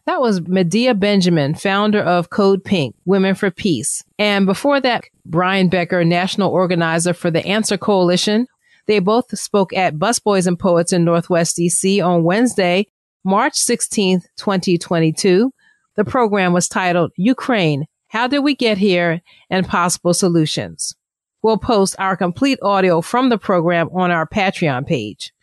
[0.07, 4.03] That was Medea Benjamin, founder of Code Pink, Women for Peace.
[4.19, 8.47] And before that, Brian Becker, national organizer for the Answer Coalition.
[8.87, 12.87] They both spoke at Busboys and Poets in Northwest DC on Wednesday,
[13.23, 15.53] March 16th, 2022.
[15.97, 20.97] The program was titled Ukraine, How Did We Get Here and Possible Solutions.
[21.43, 25.35] We'll post our complete audio from the program on our Patreon page.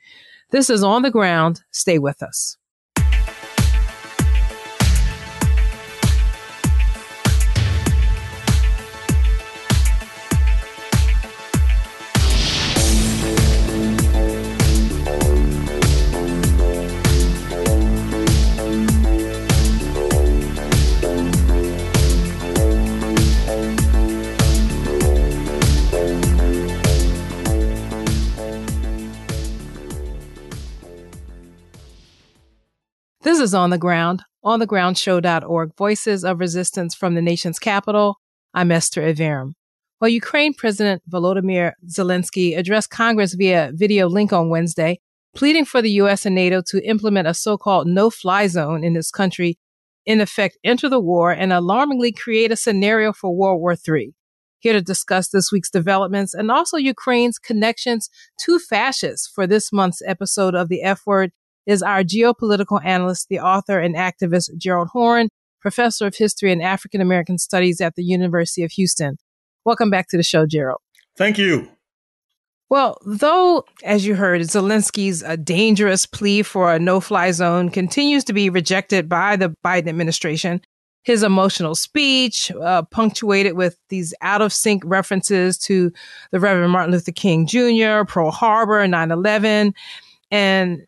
[0.49, 1.61] This is On the Ground.
[1.69, 2.57] Stay with us.
[33.23, 38.19] This is On the Ground, onthegroundshow.org, Voices of Resistance from the Nation's Capital.
[38.55, 39.51] I'm Esther Iverem.
[39.99, 44.99] While Ukraine President Volodymyr Zelensky addressed Congress via video link on Wednesday,
[45.35, 46.25] pleading for the U.S.
[46.25, 49.59] and NATO to implement a so-called no-fly zone in his country,
[50.03, 54.15] in effect enter the war and alarmingly create a scenario for World War III.
[54.57, 60.01] Here to discuss this week's developments and also Ukraine's connections to fascists for this month's
[60.07, 61.31] episode of the F Word
[61.65, 67.01] is our geopolitical analyst, the author and activist Gerald Horne, professor of history and African
[67.01, 69.17] American studies at the University of Houston.
[69.63, 70.81] Welcome back to the show, Gerald.
[71.15, 71.69] Thank you.
[72.69, 78.23] Well, though, as you heard, Zelensky's a dangerous plea for a no fly zone continues
[78.23, 80.61] to be rejected by the Biden administration,
[81.03, 85.91] his emotional speech, uh, punctuated with these out of sync references to
[86.31, 89.73] the Reverend Martin Luther King Jr., Pearl Harbor, 9 11,
[90.31, 90.87] and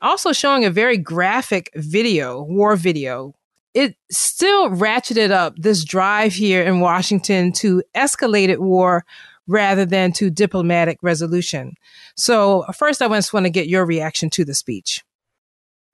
[0.00, 3.34] also showing a very graphic video, war video.
[3.74, 9.04] It still ratcheted up this drive here in Washington to escalated war
[9.46, 11.74] rather than to diplomatic resolution.
[12.16, 15.02] So, first, I just want to get your reaction to the speech.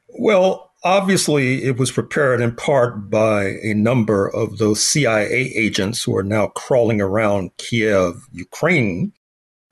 [0.09, 6.17] Well, obviously, it was prepared in part by a number of those CIA agents who
[6.17, 9.13] are now crawling around Kiev, Ukraine.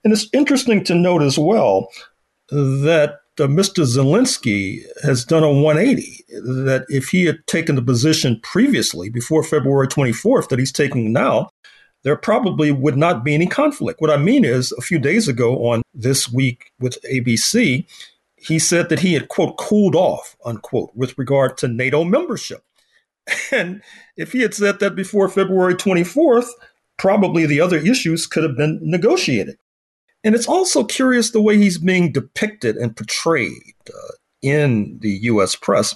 [0.04, 1.88] And it's interesting to note as well
[2.50, 3.84] that Mr.
[3.84, 6.24] Zelensky has done a 180.
[6.28, 11.50] That if he had taken the position previously, before February 24th, that he's taking now,
[12.04, 14.00] there probably would not be any conflict.
[14.00, 17.86] What I mean is, a few days ago on This Week with ABC,
[18.36, 22.64] he said that he had, quote, cooled off, unquote, with regard to NATO membership.
[23.52, 23.82] And
[24.16, 26.48] if he had said that before February 24th,
[26.98, 29.58] probably the other issues could have been negotiated.
[30.24, 35.54] And it's also curious the way he's being depicted and portrayed uh, in the US
[35.56, 35.94] press.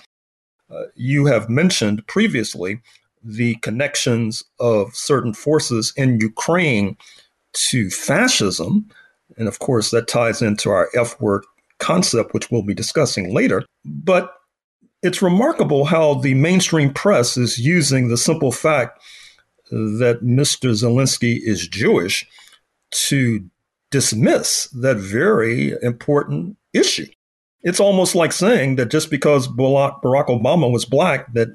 [0.71, 2.81] Uh, you have mentioned previously
[3.23, 6.97] the connections of certain forces in Ukraine
[7.53, 8.89] to fascism.
[9.37, 11.45] And of course, that ties into our F word
[11.79, 13.65] concept, which we'll be discussing later.
[13.85, 14.33] But
[15.03, 19.01] it's remarkable how the mainstream press is using the simple fact
[19.71, 20.71] that Mr.
[20.71, 22.27] Zelensky is Jewish
[22.93, 23.45] to
[23.91, 27.07] dismiss that very important issue.
[27.63, 31.49] It's almost like saying that just because Barack Obama was black, that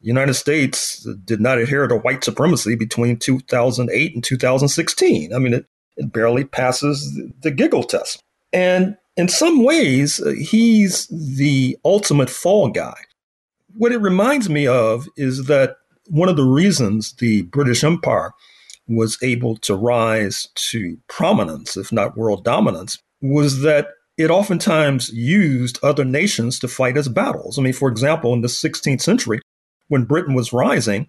[0.00, 5.34] United States did not adhere to white supremacy between 2008 and 2016.
[5.34, 5.66] I mean, it,
[5.96, 8.22] it barely passes the, the giggle test.
[8.52, 12.96] And in some ways, uh, he's the ultimate fall guy.
[13.76, 15.76] What it reminds me of is that
[16.08, 18.32] one of the reasons the British Empire
[18.88, 25.78] was able to rise to prominence, if not world dominance, was that it oftentimes used
[25.82, 27.58] other nations to fight its battles.
[27.58, 29.40] I mean, for example, in the 16th century,
[29.88, 31.06] when Britain was rising,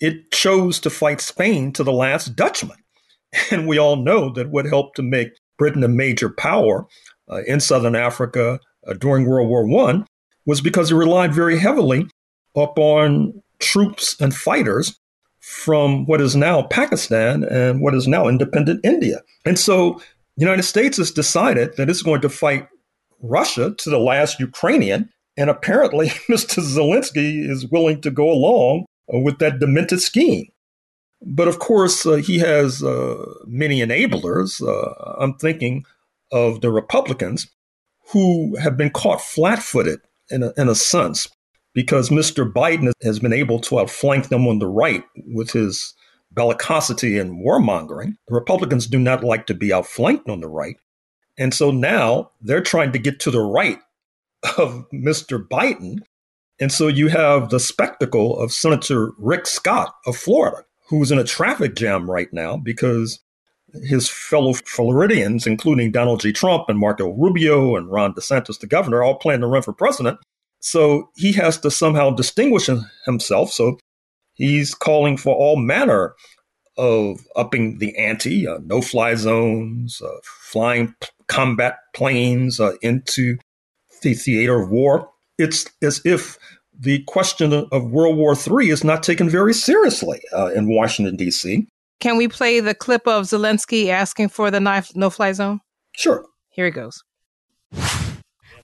[0.00, 2.78] it chose to fight Spain to the last Dutchman.
[3.50, 6.86] And we all know that what helped to make Britain a major power
[7.30, 10.04] uh, in Southern Africa uh, during World War I
[10.44, 12.06] was because it relied very heavily
[12.54, 14.98] upon troops and fighters
[15.42, 19.20] from what is now Pakistan and what is now independent India.
[19.44, 20.00] And so
[20.36, 22.68] the United States has decided that it's going to fight
[23.20, 25.10] Russia to the last Ukrainian.
[25.36, 26.62] And apparently, Mr.
[26.62, 30.46] Zelensky is willing to go along uh, with that demented scheme.
[31.20, 34.62] But of course, uh, he has uh, many enablers.
[34.62, 35.84] Uh, I'm thinking
[36.30, 37.48] of the Republicans
[38.12, 41.28] who have been caught flat footed in a, in a sense
[41.74, 42.50] because Mr.
[42.50, 45.04] Biden has been able to outflank them on the right
[45.34, 45.94] with his
[46.34, 48.14] bellicosity and warmongering.
[48.28, 50.76] The Republicans do not like to be outflanked on the right.
[51.38, 53.78] And so now they're trying to get to the right
[54.58, 55.46] of Mr.
[55.46, 56.00] Biden.
[56.60, 61.24] And so you have the spectacle of Senator Rick Scott of Florida, who's in a
[61.24, 63.20] traffic jam right now because
[63.84, 66.32] his fellow Floridians, including Donald J.
[66.32, 70.18] Trump and Marco Rubio and Ron DeSantis, the governor, all plan to run for president.
[70.62, 72.70] So he has to somehow distinguish
[73.04, 73.52] himself.
[73.52, 73.78] So
[74.34, 76.14] he's calling for all manner
[76.78, 83.36] of upping the ante, uh, no fly zones, uh, flying p- combat planes uh, into
[84.02, 85.10] the theater of war.
[85.36, 86.38] It's as if
[86.78, 91.66] the question of World War III is not taken very seriously uh, in Washington, D.C.
[92.00, 94.60] Can we play the clip of Zelensky asking for the
[94.94, 95.60] no fly zone?
[95.94, 96.24] Sure.
[96.50, 97.02] Here it goes.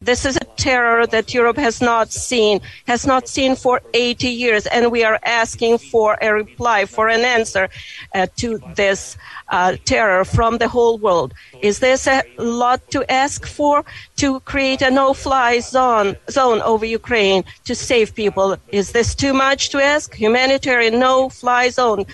[0.01, 4.67] This is a terror that Europe has not seen, has not seen for 80 years,
[4.67, 7.69] and we are asking for a reply, for an answer
[8.15, 9.17] uh, to this
[9.49, 11.35] uh, terror from the whole world.
[11.63, 13.85] Is this a lot to ask for
[14.17, 18.57] to create a no-fly zone zone over Ukraine to save people?
[18.69, 20.15] Is this too much to ask?
[20.15, 22.07] Humanitarian no-fly zone,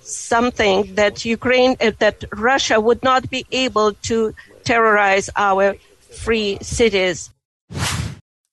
[0.00, 4.34] something that Ukraine, uh, that Russia would not be able to
[4.64, 5.76] terrorize our
[6.14, 7.30] free cities.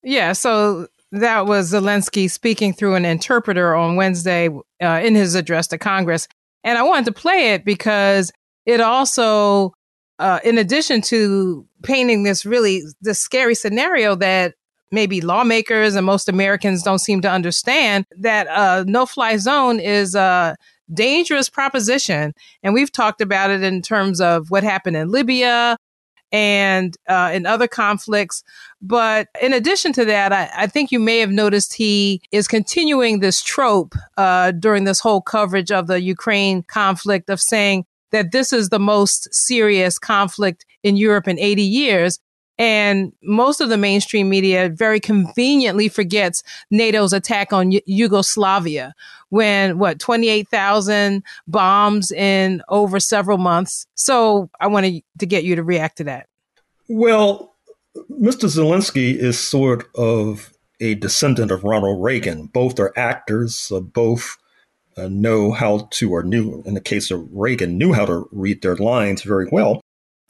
[0.03, 4.49] Yeah, so that was Zelensky speaking through an interpreter on Wednesday
[4.81, 6.27] uh, in his address to Congress.
[6.63, 8.31] And I wanted to play it because
[8.65, 9.73] it also,
[10.19, 14.55] uh, in addition to painting this really this scary scenario that
[14.91, 20.15] maybe lawmakers and most Americans don't seem to understand, that uh, no fly zone is
[20.15, 20.55] a
[20.93, 22.33] dangerous proposition.
[22.63, 25.77] And we've talked about it in terms of what happened in Libya,
[26.35, 28.43] and uh, in other conflicts.
[28.81, 33.21] But in addition to that, I, I, think you may have noticed he is continuing
[33.21, 38.51] this trope uh, during this whole coverage of the Ukraine conflict of saying that this
[38.51, 42.19] is the most serious conflict in Europe in 80 years.
[42.57, 46.41] And most of the mainstream media very conveniently forgets
[46.71, 48.93] NATO's attack on y- Yugoslavia
[49.29, 53.87] when what 28,000 bombs in over several months.
[53.95, 56.27] So I wanted to get you to react to that.
[56.87, 57.55] Well,
[58.09, 58.45] Mr.
[58.45, 62.47] Zelensky is sort of a descendant of Ronald Reagan.
[62.47, 64.37] Both are actors, uh, both
[64.97, 68.61] uh, know how to, or knew, in the case of Reagan, knew how to read
[68.61, 69.81] their lines very well.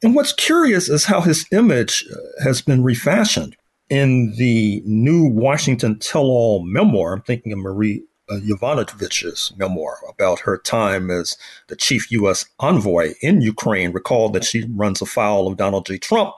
[0.05, 3.57] And what's curious is how his image uh, has been refashioned.
[3.89, 10.41] In the new Washington Tell All memoir, I'm thinking of Marie uh, Yovanovitch's memoir about
[10.41, 11.37] her time as
[11.69, 12.45] the chief U.S.
[12.59, 15.97] envoy in Ukraine, recalled that she runs afoul of Donald J.
[15.97, 16.35] Trump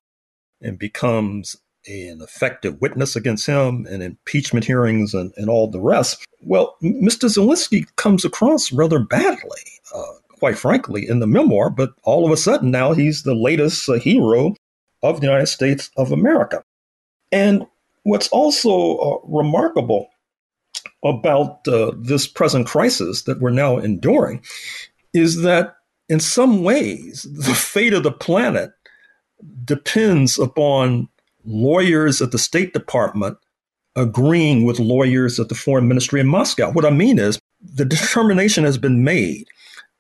[0.62, 1.58] and becomes
[1.88, 6.26] an effective witness against him in impeachment hearings and, and all the rest.
[6.42, 7.28] Well, Mr.
[7.28, 9.62] Zelensky comes across rather badly.
[9.94, 10.04] Uh,
[10.40, 13.94] quite frankly, in the memoir, but all of a sudden now he's the latest uh,
[13.94, 14.56] hero
[15.04, 16.64] of the United States of America.
[17.32, 17.66] And
[18.04, 20.10] what's also uh, remarkable
[21.04, 24.42] about uh, this present crisis that we're now enduring
[25.14, 25.76] is that
[26.10, 28.72] in some ways, the fate of the planet
[29.66, 31.10] depends upon
[31.46, 33.38] lawyers at the State Department
[33.96, 36.72] agreeing with lawyers at the Foreign Ministry in Moscow.
[36.72, 39.48] What I mean is, the determination has been made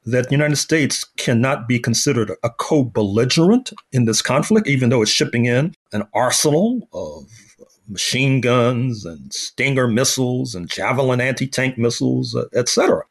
[0.07, 5.01] that the United States cannot be considered a co belligerent in this conflict, even though
[5.01, 7.25] it's shipping in an arsenal of
[7.89, 13.03] machine guns and Stinger missiles and Javelin anti tank missiles, uh, etc.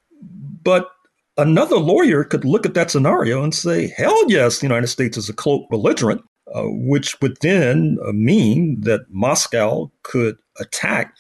[0.63, 0.89] But
[1.37, 5.29] another lawyer could look at that scenario and say, hell yes, the United States is
[5.29, 6.23] a co belligerent,
[6.55, 11.15] uh, which would then uh, mean that Moscow could attack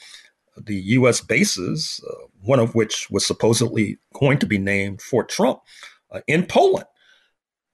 [0.57, 1.21] the U.S.
[1.21, 5.61] bases, uh, one of which was supposedly going to be named Fort Trump
[6.11, 6.87] uh, in Poland.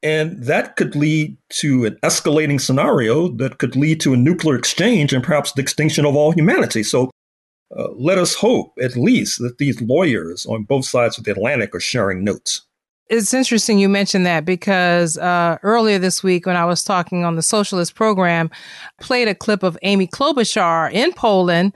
[0.03, 5.13] And that could lead to an escalating scenario that could lead to a nuclear exchange
[5.13, 6.83] and perhaps the extinction of all humanity.
[6.83, 7.11] So
[7.77, 11.75] uh, let us hope, at least, that these lawyers on both sides of the Atlantic
[11.75, 12.63] are sharing notes.
[13.09, 17.37] It's interesting you mentioned that because uh, earlier this week, when I was talking on
[17.37, 18.51] the Socialist program,
[19.01, 21.75] played a clip of Amy Klobuchar in Poland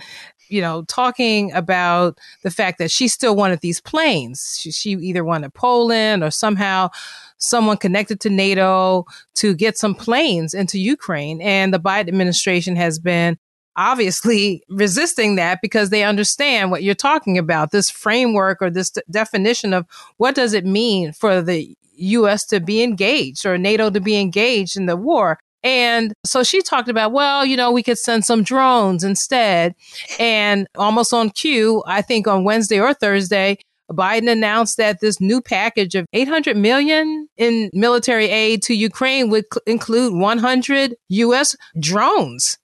[0.49, 4.59] you know, talking about the fact that she still wanted these planes.
[4.61, 6.91] She, she, either wanted Poland or somehow
[7.39, 9.05] someone connected to NATO
[9.37, 11.41] to get some planes into Ukraine.
[11.41, 13.39] And the Biden administration has been
[13.77, 19.73] obviously resisting that because they understand what you're talking about this framework or this definition
[19.73, 19.87] of
[20.17, 24.77] what does it mean for the US to be engaged or NATO to be engaged
[24.77, 25.39] in the war.
[25.67, 29.75] And so she talked about, well, you know, we could send some drones instead.
[30.21, 33.59] And almost on cue, I think on Wednesday or Thursday,
[33.91, 39.47] Biden announced that this new package of 800 million in military aid to Ukraine would
[39.53, 42.59] cl- include 100 US drones.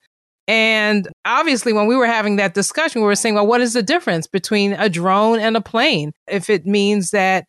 [0.46, 3.82] And obviously, when we were having that discussion, we were saying, well, what is the
[3.82, 6.12] difference between a drone and a plane?
[6.28, 7.46] If it means that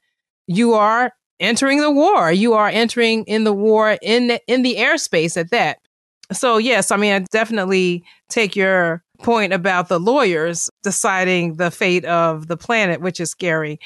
[0.48, 4.76] you are entering the war, you are entering in the war in the, in the
[4.76, 5.80] airspace at that.
[6.32, 12.06] So, yes, I mean, I definitely take your point about the lawyers deciding the fate
[12.06, 13.80] of the planet, which is scary.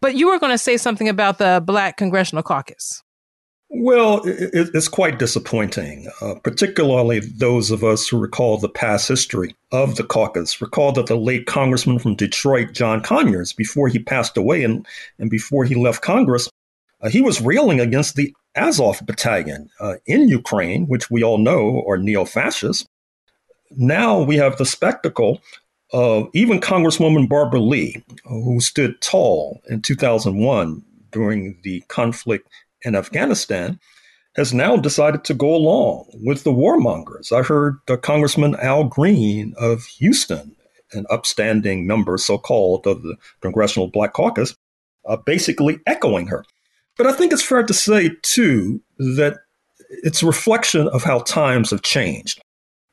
[0.00, 3.02] But you were going to say something about the Black Congressional Caucus.
[3.70, 9.54] Well, it, it's quite disappointing, uh, particularly those of us who recall the past history
[9.72, 10.62] of the caucus.
[10.62, 14.86] Recall that the late congressman from Detroit, John Conyers, before he passed away and,
[15.18, 16.48] and before he left Congress,
[17.00, 21.84] uh, he was railing against the Azov battalion uh, in Ukraine, which we all know
[21.88, 22.86] are neo fascists.
[23.70, 25.40] Now we have the spectacle
[25.92, 32.48] of even Congresswoman Barbara Lee, who stood tall in 2001 during the conflict
[32.82, 33.78] in Afghanistan
[34.36, 37.32] has now decided to go along with the warmongers.
[37.32, 40.54] I heard uh, Congressman Al Green of Houston,
[40.92, 44.54] an upstanding member, so called, of the Congressional Black Caucus,
[45.06, 46.44] uh, basically echoing her.
[46.98, 49.38] But I think it's fair to say, too, that
[49.88, 52.42] it's a reflection of how times have changed.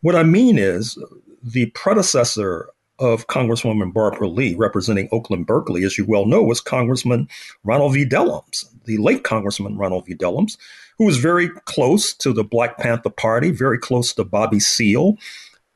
[0.02, 0.98] What I mean is
[1.44, 7.28] the predecessor of Congresswoman Barbara Lee, representing Oakland Berkeley, as you well know, was Congressman
[7.64, 8.06] Ronald V.
[8.06, 10.16] Dellums, the late Congressman Ronald V.
[10.16, 10.56] Dellums,
[10.98, 15.18] who was very close to the Black Panther Party, very close to Bobby Seale,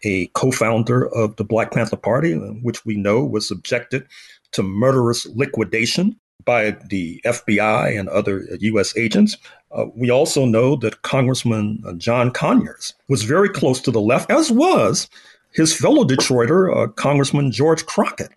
[0.06, 4.08] a co founder of the Black Panther Party, which we know was subjected
[4.52, 8.96] to murderous liquidation by the FBI and other U.S.
[8.98, 9.38] agents.
[9.72, 14.52] Uh, we also know that Congressman John Conyers was very close to the left, as
[14.52, 15.10] was
[15.52, 18.32] his fellow Detroiter, uh, Congressman George Crockett,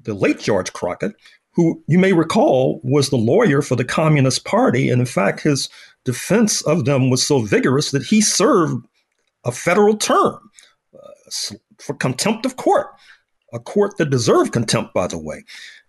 [0.00, 1.14] the late George Crockett,
[1.52, 4.90] who you may recall was the lawyer for the Communist Party.
[4.90, 5.68] And in fact, his
[6.04, 8.86] defense of them was so vigorous that he served
[9.44, 10.50] a federal term
[10.94, 12.88] uh, for contempt of court,
[13.52, 15.44] a court that deserved contempt, by the way.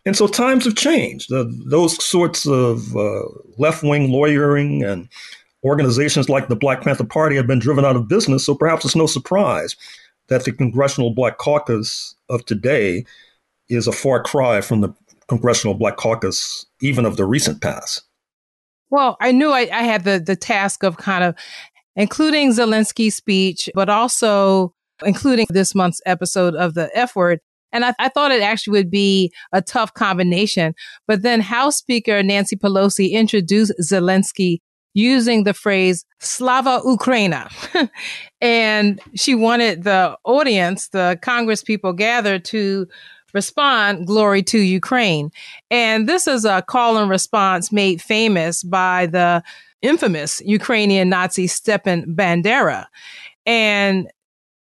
[0.06, 1.32] And so times have changed.
[1.32, 3.24] Uh, those sorts of uh,
[3.58, 5.10] left wing lawyering and
[5.64, 8.46] organizations like the Black Panther Party have been driven out of business.
[8.46, 9.76] So perhaps it's no surprise
[10.28, 13.06] that the Congressional Black Caucus of today
[13.70, 14.94] is a far cry from the
[15.28, 18.04] Congressional Black Caucus, even of the recent past.
[18.92, 21.36] Well, I knew I, I had the, the task of kind of
[21.96, 27.40] including Zelensky's speech, but also including this month's episode of the F word.
[27.76, 30.74] And I, I, thought it actually would be a tough combination.
[31.08, 34.62] But then House Speaker Nancy Pelosi introduced Zelensky
[34.94, 37.52] using the phrase Slava Ukraina.
[38.42, 42.88] and she wanted the audience, the Congress people gathered to
[43.34, 45.30] respond, glory to Ukraine.
[45.70, 49.44] And this is a call and response made famous by the
[49.82, 52.86] infamous Ukrainian Nazi Stepan Bandera.
[53.46, 54.08] And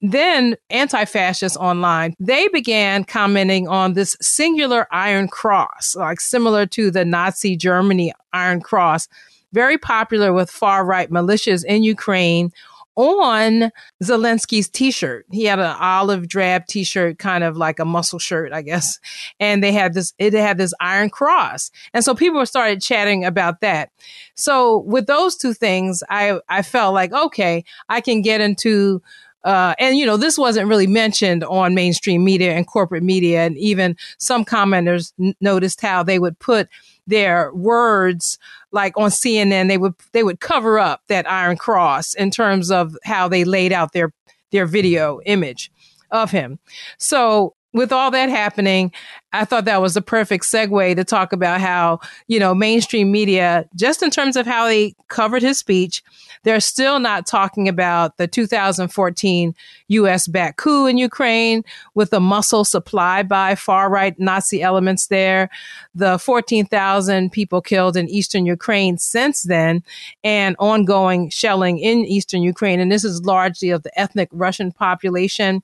[0.02, 7.06] then anti-fascists online, they began commenting on this singular Iron Cross, like similar to the
[7.06, 9.08] Nazi Germany Iron Cross,
[9.54, 12.52] very popular with far right militias in Ukraine
[12.98, 13.72] on
[14.04, 15.26] Zelensky's t-shirt.
[15.32, 19.00] He had an olive drab t-shirt, kind of like a muscle shirt, I guess.
[19.40, 21.72] And they had this, it had this iron cross.
[21.94, 23.92] And so people started chatting about that.
[24.36, 29.02] So with those two things, I, I felt like, okay, I can get into
[29.46, 33.58] uh, and you know, this wasn't really mentioned on mainstream media and corporate media, and
[33.58, 36.68] even some commenters n- noticed how they would put
[37.08, 38.40] their words
[38.72, 42.98] like on CNN they would they would cover up that iron cross in terms of
[43.04, 44.12] how they laid out their
[44.52, 45.72] their video image
[46.12, 46.58] of him.
[46.98, 48.90] So with all that happening,
[49.34, 52.00] I thought that was a perfect segue to talk about how,
[52.30, 56.02] you know, mainstream media, just in terms of how they covered his speech,
[56.44, 59.54] they're still not talking about the 2014
[59.90, 61.66] US backed coup in Ukraine
[61.96, 65.50] with the muscle supplied by far right Nazi elements there,
[65.94, 69.84] the 14,000 people killed in eastern Ukraine since then,
[70.24, 72.80] and ongoing shelling in eastern Ukraine.
[72.80, 75.62] And this is largely of the ethnic Russian population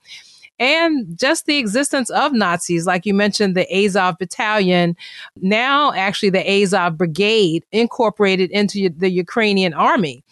[0.62, 4.96] and just the existence of Nazis, like you mentioned, the Azov Battalion,
[5.38, 10.24] now actually the Azov Brigade incorporated into the Ukrainian army.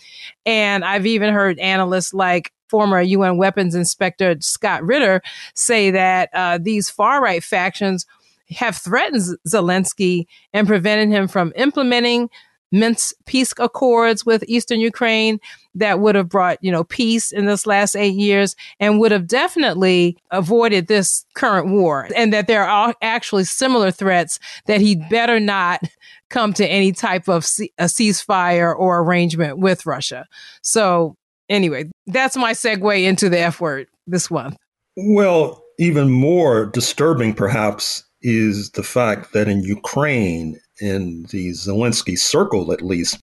[0.46, 5.24] And I've even heard analysts like former UN weapons inspector Scott Ritter
[5.56, 8.06] say that uh, these far right factions
[8.52, 12.30] have threatened Zelensky and prevented him from implementing
[12.72, 15.40] Minsk peace accords with Eastern Ukraine
[15.76, 19.28] that would have brought, you know, peace in this last eight years and would have
[19.28, 22.08] definitely avoided this current war.
[22.16, 25.82] And that there are actually similar threats that he'd better not
[26.30, 27.44] come to any type of
[27.78, 30.28] a ceasefire or arrangement with Russia.
[30.62, 31.16] So
[31.50, 34.58] anyway, that's my segue into the F word this month.
[34.96, 42.74] Well, even more disturbing, perhaps, is the fact that in Ukraine, in the Zelensky circle
[42.74, 43.20] at least,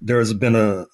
[0.00, 0.86] there has been a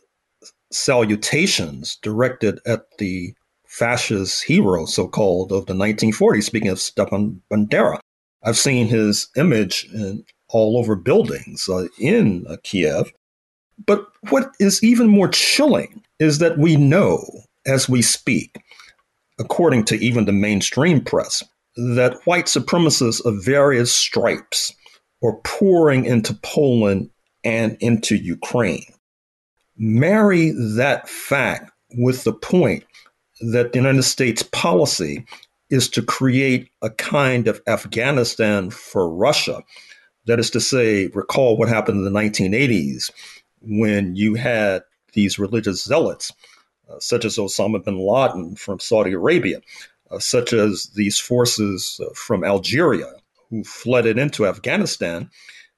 [0.74, 3.34] salutations directed at the
[3.66, 7.98] fascist hero, so called, of the 1940s, speaking of Stepan Bandera.
[8.44, 13.12] I've seen his image in, all over buildings uh, in uh, Kiev.
[13.84, 17.24] But what is even more chilling is that we know
[17.66, 18.62] as we speak,
[19.38, 21.42] according to even the mainstream press,
[21.76, 24.74] that white supremacists of various stripes
[25.24, 27.10] are pouring into Poland
[27.44, 28.84] and into Ukraine.
[29.84, 32.84] Marry that fact with the point
[33.40, 35.26] that the United States policy
[35.70, 39.60] is to create a kind of Afghanistan for Russia.
[40.26, 43.10] That is to say, recall what happened in the 1980s
[43.60, 46.30] when you had these religious zealots,
[46.88, 49.62] uh, such as Osama bin Laden from Saudi Arabia,
[50.12, 53.12] uh, such as these forces uh, from Algeria
[53.50, 55.28] who flooded into Afghanistan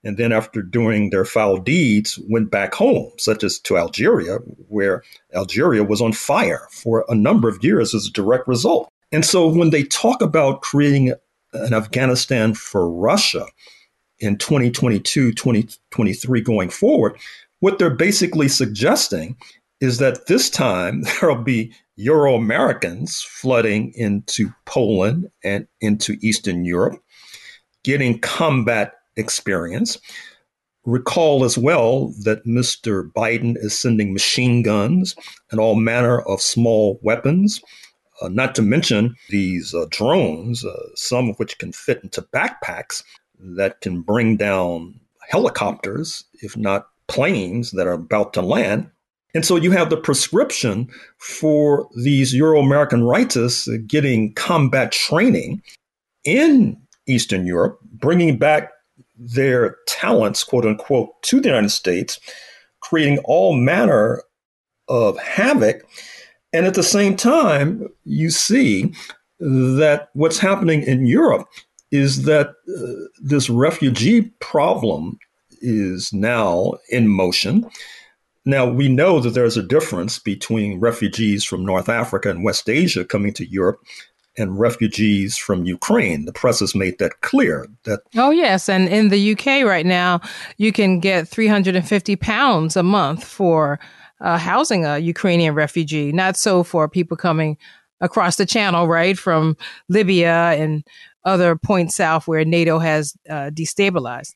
[0.04, 4.36] and then after doing their foul deeds went back home such as to algeria
[4.68, 5.02] where
[5.34, 8.88] algeria was on fire for a number of years as a direct result.
[9.12, 11.14] And so when they talk about creating
[11.52, 13.46] an afghanistan for russia
[14.18, 17.16] in 2022 2023 going forward
[17.60, 19.36] what they're basically suggesting
[19.80, 27.00] is that this time there'll be Euro Americans flooding into Poland and into Eastern Europe,
[27.84, 29.98] getting combat experience.
[30.84, 33.10] Recall as well that Mr.
[33.10, 35.16] Biden is sending machine guns
[35.50, 37.62] and all manner of small weapons,
[38.20, 43.02] uh, not to mention these uh, drones, uh, some of which can fit into backpacks
[43.38, 48.90] that can bring down helicopters, if not planes that are about to land.
[49.34, 50.88] And so you have the prescription
[51.18, 55.62] for these Euro American rightists getting combat training
[56.24, 58.70] in Eastern Europe, bringing back
[59.16, 62.18] their talents, quote unquote, to the United States,
[62.80, 64.22] creating all manner
[64.88, 65.84] of havoc.
[66.52, 68.94] And at the same time, you see
[69.40, 71.48] that what's happening in Europe
[71.90, 75.18] is that uh, this refugee problem
[75.60, 77.68] is now in motion.
[78.44, 83.04] Now, we know that there's a difference between refugees from North Africa and West Asia
[83.04, 83.80] coming to Europe
[84.36, 86.24] and refugees from Ukraine.
[86.24, 87.66] The press has made that clear.
[87.84, 90.20] That oh yes, and in the UK right now,
[90.56, 93.78] you can get 350 pounds a month for
[94.20, 96.12] uh, housing a Ukrainian refugee.
[96.12, 97.56] Not so for people coming
[98.00, 99.56] across the channel, right, from
[99.88, 100.84] Libya and
[101.24, 104.34] other points south where NATO has uh, destabilized.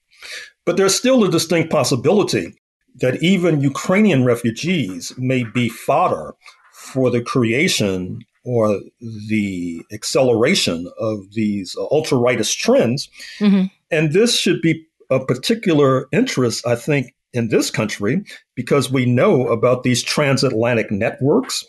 [0.65, 2.55] But there's still a distinct possibility
[2.97, 6.35] that even Ukrainian refugees may be fodder
[6.73, 8.81] for the creation or
[9.29, 13.09] the acceleration of these ultra rightist trends.
[13.39, 13.67] Mm-hmm.
[13.91, 18.23] And this should be of particular interest, I think, in this country
[18.55, 21.65] because we know about these transatlantic networks.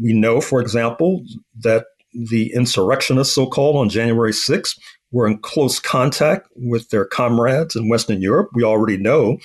[0.00, 1.24] We know, for example,
[1.60, 4.78] that the insurrectionists, so called, on January 6th
[5.12, 8.50] were in close contact with their comrades in Western Europe.
[8.54, 9.38] We already know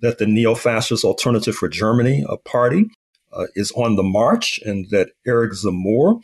[0.00, 2.88] that the neo fascist Alternative for Germany a party
[3.32, 6.22] uh, is on the march and that Eric Zemmour,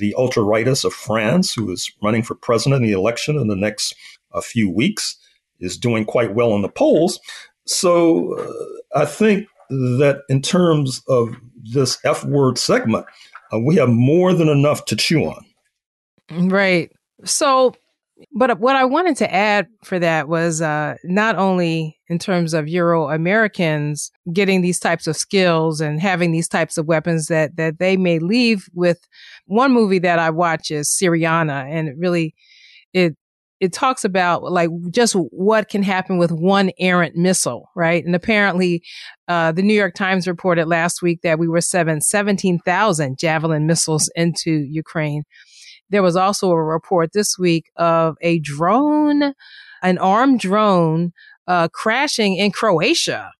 [0.00, 3.56] the ultra rightist of France, who is running for president in the election in the
[3.56, 3.94] next
[4.32, 5.16] uh, few weeks,
[5.60, 7.20] is doing quite well in the polls.
[7.66, 13.06] So uh, I think that in terms of this F word segment,
[13.52, 15.44] uh, we have more than enough to chew on.
[16.30, 16.90] Right.
[17.24, 17.74] So,
[18.32, 22.68] but what I wanted to add for that was uh, not only in terms of
[22.68, 27.78] Euro Americans getting these types of skills and having these types of weapons that that
[27.78, 29.00] they may leave with.
[29.46, 32.34] One movie that I watch is Syriana, and it really
[32.92, 33.16] it
[33.60, 38.04] it talks about like just what can happen with one errant missile, right?
[38.04, 38.82] And apparently,
[39.28, 44.10] uh, the New York Times reported last week that we were seven, 17,000 Javelin missiles
[44.16, 45.22] into Ukraine.
[45.92, 49.34] There was also a report this week of a drone,
[49.82, 51.12] an armed drone,
[51.46, 53.30] uh, crashing in Croatia.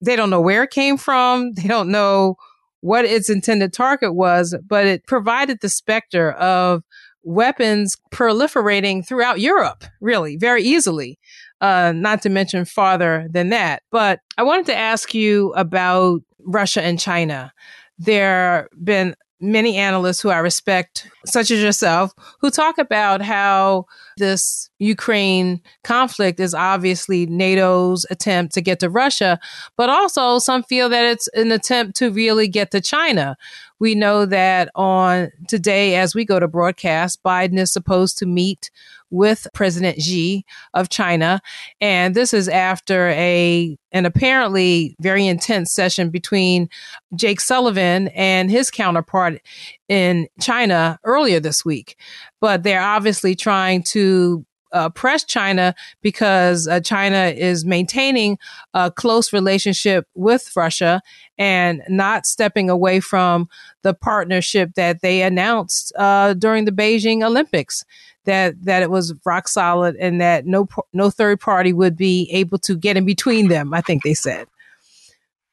[0.00, 1.52] They don't know where it came from.
[1.54, 2.36] They don't know
[2.80, 6.82] what its intended target was, but it provided the specter of
[7.22, 11.18] weapons proliferating throughout Europe, really, very easily.
[11.60, 13.82] Uh, not to mention farther than that.
[13.90, 17.52] But I wanted to ask you about Russia and China.
[17.98, 23.86] There have been many analysts who I respect, such as yourself, who talk about how
[24.16, 29.38] this Ukraine conflict is obviously NATO's attempt to get to Russia,
[29.76, 33.36] but also some feel that it's an attempt to really get to China.
[33.78, 38.70] We know that on today, as we go to broadcast, Biden is supposed to meet
[39.10, 40.44] with President Xi
[40.74, 41.40] of China.
[41.80, 46.68] And this is after a an apparently very intense session between
[47.16, 49.40] Jake Sullivan and his counterpart
[49.88, 51.96] in China earlier this week.
[52.40, 58.38] But they're obviously trying to uh, press China because uh, China is maintaining
[58.74, 61.00] a close relationship with Russia
[61.38, 63.48] and not stepping away from
[63.82, 67.84] the partnership that they announced uh, during the Beijing Olympics.
[68.24, 72.58] That that it was rock solid and that no no third party would be able
[72.58, 73.72] to get in between them.
[73.72, 74.46] I think they said.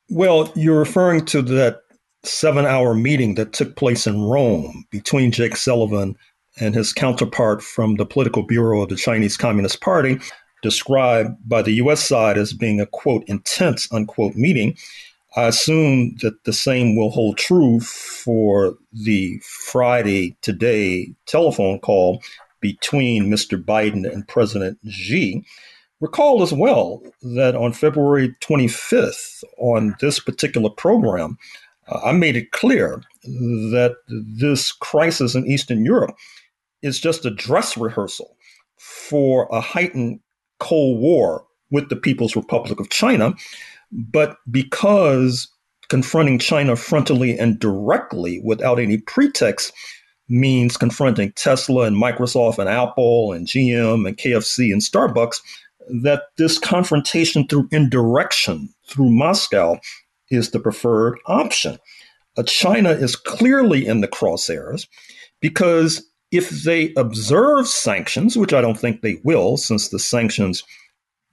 [0.09, 1.81] Well, you're referring to that
[2.23, 6.15] seven hour meeting that took place in Rome between Jake Sullivan
[6.59, 10.19] and his counterpart from the political bureau of the Chinese Communist Party,
[10.61, 12.03] described by the U.S.
[12.03, 14.75] side as being a quote intense unquote meeting.
[15.35, 22.23] I assume that the same will hold true for the Friday today telephone call
[22.59, 23.61] between Mr.
[23.61, 25.45] Biden and President Xi.
[25.99, 31.37] Recall as well that on February 25th, on this particular program,
[31.87, 36.15] uh, I made it clear that this crisis in Eastern Europe
[36.81, 38.37] is just a dress rehearsal
[38.77, 40.19] for a heightened
[40.59, 43.33] Cold War with the People's Republic of China.
[43.91, 45.47] But because
[45.89, 49.71] confronting China frontally and directly without any pretext
[50.29, 55.39] means confronting Tesla and Microsoft and Apple and GM and KFC and Starbucks,
[56.03, 59.79] that this confrontation through indirection through Moscow
[60.29, 61.77] is the preferred option.
[62.37, 64.87] Uh, China is clearly in the crosshairs
[65.39, 70.63] because if they observe sanctions, which I don't think they will, since the sanctions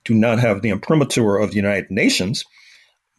[0.04, 2.44] do not have the imprimatur of the United Nations,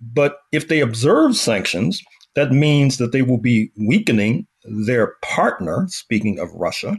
[0.01, 2.01] but if they observe sanctions,
[2.36, 6.97] that means that they will be weakening their partner, speaking of Russia.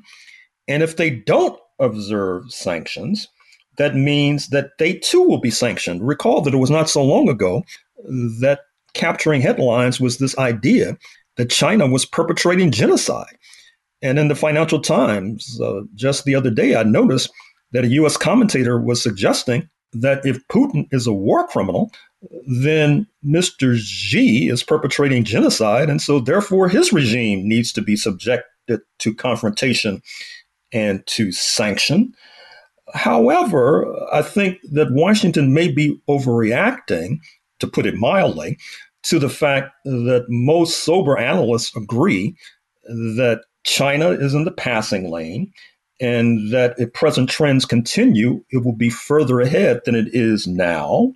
[0.69, 3.29] And if they don't observe sanctions,
[3.77, 6.07] that means that they too will be sanctioned.
[6.07, 7.63] Recall that it was not so long ago
[8.41, 8.61] that
[8.95, 10.97] capturing headlines was this idea
[11.37, 13.37] that China was perpetrating genocide.
[14.03, 17.31] And in the Financial Times, uh, just the other day, I noticed
[17.73, 18.17] that a U.S.
[18.17, 21.91] commentator was suggesting that if Putin is a war criminal,
[22.47, 23.77] then Mr.
[23.77, 25.91] Xi is perpetrating genocide.
[25.91, 30.03] And so, therefore, his regime needs to be subjected to confrontation
[30.73, 32.13] and to sanction.
[32.95, 37.19] However, I think that Washington may be overreacting,
[37.59, 38.59] to put it mildly,
[39.05, 42.37] to the fact that most sober analysts agree
[42.85, 45.53] that China is in the passing lane,
[46.01, 51.13] and that if present trends continue, it will be further ahead than it is now.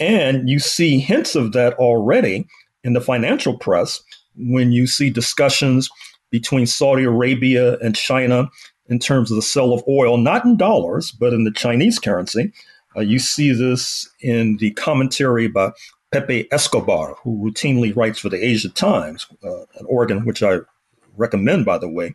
[0.00, 2.48] And you see hints of that already
[2.82, 4.02] in the financial press
[4.36, 5.90] when you see discussions
[6.30, 8.48] between Saudi Arabia and China
[8.88, 12.52] in terms of the sale of oil, not in dollars, but in the Chinese currency.
[12.96, 15.70] Uh, you see this in the commentary by
[16.12, 20.58] Pepe Escobar, who routinely writes for the Asia Times, uh, an organ which I
[21.16, 22.14] recommend, by the way,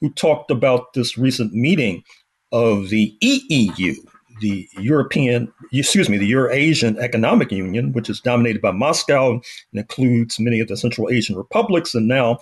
[0.00, 2.04] who talked about this recent meeting
[2.52, 3.96] of the EEU,
[4.40, 10.40] the European, excuse me, the Eurasian Economic Union, which is dominated by Moscow and includes
[10.40, 12.38] many of the Central Asian republics, and now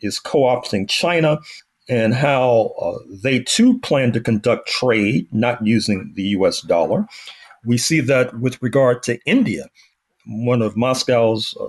[0.00, 1.38] is co-opting China,
[1.88, 6.60] and how uh, they too plan to conduct trade not using the U.S.
[6.62, 7.06] dollar.
[7.64, 9.66] We see that with regard to India,
[10.26, 11.66] one of Moscow's uh,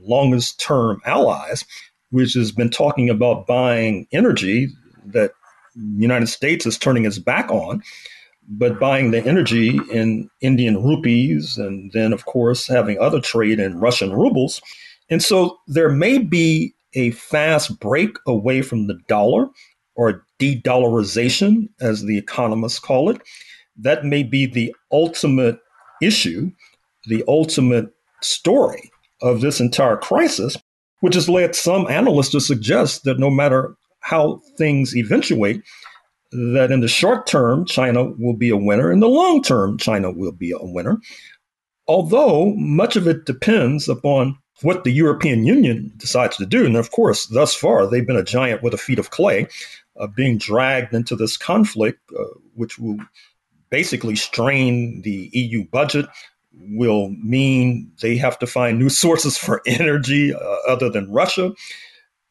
[0.00, 1.64] longest term allies,
[2.10, 4.68] which has been talking about buying energy
[5.06, 5.32] that
[5.74, 7.82] the United States is turning its back on,
[8.48, 13.80] but buying the energy in Indian rupees and then, of course, having other trade in
[13.80, 14.60] Russian rubles.
[15.10, 19.48] And so there may be a fast break away from the dollar
[19.96, 23.20] or de dollarization, as the economists call it.
[23.76, 25.58] That may be the ultimate
[26.02, 26.50] issue,
[27.06, 27.90] the ultimate
[28.20, 28.90] story
[29.22, 30.56] of this entire crisis,
[31.00, 35.62] which has led some analysts to suggest that no matter how things eventuate,
[36.34, 38.92] that in the short term, China will be a winner.
[38.92, 40.98] In the long term, China will be a winner.
[41.86, 46.64] Although much of it depends upon what the European Union decides to do.
[46.64, 49.48] And of course, thus far, they've been a giant with a feet of clay,
[49.98, 52.24] uh, being dragged into this conflict, uh,
[52.54, 52.98] which will
[53.70, 56.06] basically strain the EU budget,
[56.52, 61.52] will mean they have to find new sources for energy uh, other than Russia,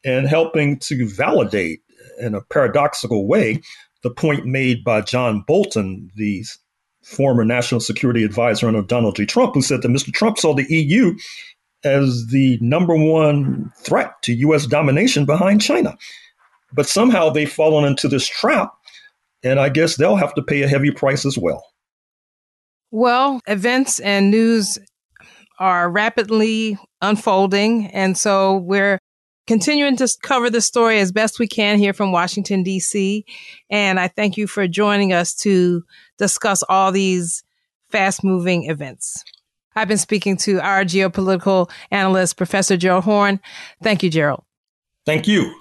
[0.04, 1.80] and helping to validate
[2.18, 3.60] in a paradoxical way
[4.04, 6.44] the point made by John Bolton, the
[7.02, 9.24] former national security advisor under Donald J.
[9.24, 10.12] Trump, who said that Mr.
[10.12, 11.16] Trump saw the EU
[11.84, 14.66] as the number one threat to U.S.
[14.66, 15.96] domination behind China.
[16.72, 18.74] But somehow they've fallen into this trap,
[19.42, 21.64] and I guess they'll have to pay a heavy price as well.
[22.90, 24.78] Well, events and news
[25.58, 28.98] are rapidly unfolding, and so we're
[29.46, 33.24] continuing to cover the story as best we can here from Washington, D.C.
[33.70, 35.82] And I thank you for joining us to
[36.18, 37.42] discuss all these
[37.90, 39.24] fast moving events.
[39.76, 43.40] I've been speaking to our geopolitical analyst, Professor Gerald Horne.
[43.82, 44.44] Thank you, Gerald.
[45.04, 45.52] Thank you.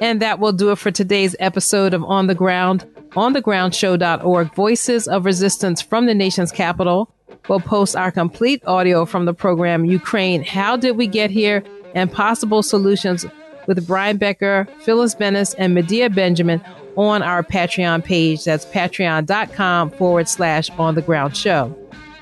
[0.00, 2.86] And that will do it for today's episode of On the Ground.
[3.10, 7.14] OnTheGroundShow.org, Voices of Resistance from the Nation's Capital.
[7.48, 11.62] We'll post our complete audio from the program Ukraine How Did We Get Here?
[11.94, 13.26] And Possible Solutions
[13.66, 16.60] with Brian Becker, Phyllis Bennis, and Medea Benjamin
[16.96, 18.44] on our Patreon page.
[18.44, 21.76] That's patreon.com forward slash on the ground show.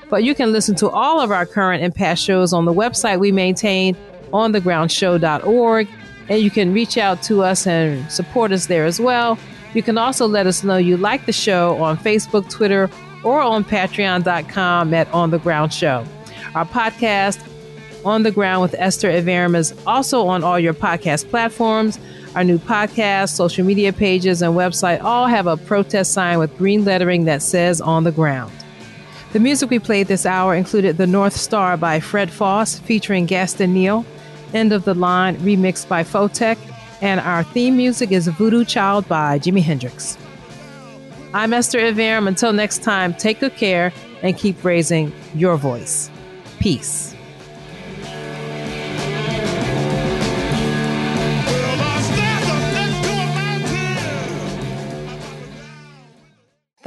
[0.09, 3.19] But you can listen to all of our current and past shows on the website
[3.19, 3.95] we maintain,
[4.31, 5.87] onthegroundshow.org.
[6.29, 9.37] And you can reach out to us and support us there as well.
[9.73, 12.89] You can also let us know you like the show on Facebook, Twitter,
[13.23, 16.05] or on patreon.com at On the Ground Show.
[16.55, 17.39] Our podcast,
[18.05, 21.99] On the Ground with Esther Iverem, is also on all your podcast platforms.
[22.35, 26.85] Our new podcast, social media pages, and website all have a protest sign with green
[26.85, 28.53] lettering that says On the Ground.
[29.33, 33.73] The music we played this hour included The North Star by Fred Foss featuring Gaston
[33.73, 34.05] Neal,
[34.53, 36.57] End of the Line remixed by Photek,
[37.01, 40.17] and our theme music is Voodoo Child by Jimi Hendrix.
[41.33, 42.27] I'm Esther Iverem.
[42.27, 43.93] Until next time, take good care
[44.23, 46.09] and keep raising your voice.
[46.59, 47.08] Peace.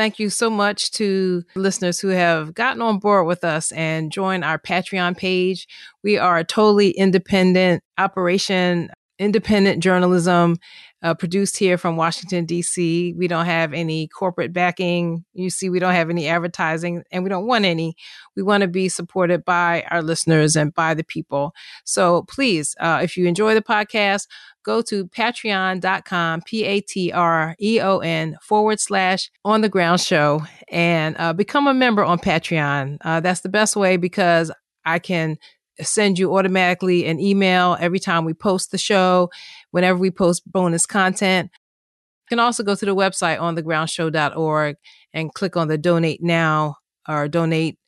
[0.02, 4.44] Thank you so much to listeners who have gotten on board with us and joined
[4.44, 5.68] our Patreon page.
[6.02, 8.90] We are a totally independent operation,
[9.20, 10.56] independent journalism
[11.04, 13.14] uh, produced here from Washington, D.C.
[13.16, 15.24] We don't have any corporate backing.
[15.34, 17.94] You see, we don't have any advertising and we don't want any.
[18.34, 21.54] We want to be supported by our listeners and by the people.
[21.84, 24.26] So please, uh, if you enjoy the podcast,
[24.64, 30.00] go to patreon.com, P A T R E O N forward slash on the ground
[30.00, 32.98] show and uh, become a member on Patreon.
[33.02, 34.50] Uh, that's the best way because
[34.84, 35.38] I can
[35.80, 39.30] send you automatically an email every time we post the show,
[39.70, 41.50] whenever we post bonus content.
[41.52, 44.76] You can also go to the website on the ground thegroundshow.org
[45.12, 46.76] and click on the donate now
[47.08, 47.78] or donate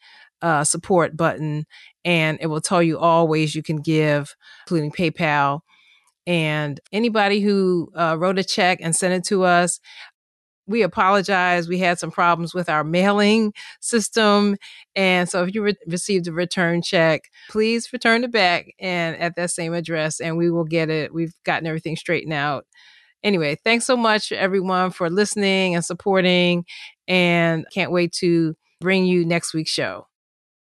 [0.43, 1.65] uh, support button,
[2.05, 4.35] and it will tell you all ways you can give,
[4.67, 5.61] including PayPal.
[6.27, 9.81] And anybody who uh, wrote a check and sent it to us,
[10.67, 11.69] we apologize.
[11.69, 14.57] We had some problems with our mailing system.
[14.97, 19.37] And so if you re- received a return check, please return it back and at
[19.37, 21.13] that same address and we will get it.
[21.13, 22.67] We've gotten everything straightened out.
[23.23, 26.65] Anyway, thanks so much everyone for listening and supporting
[27.09, 30.07] and can't wait to bring you next week's show.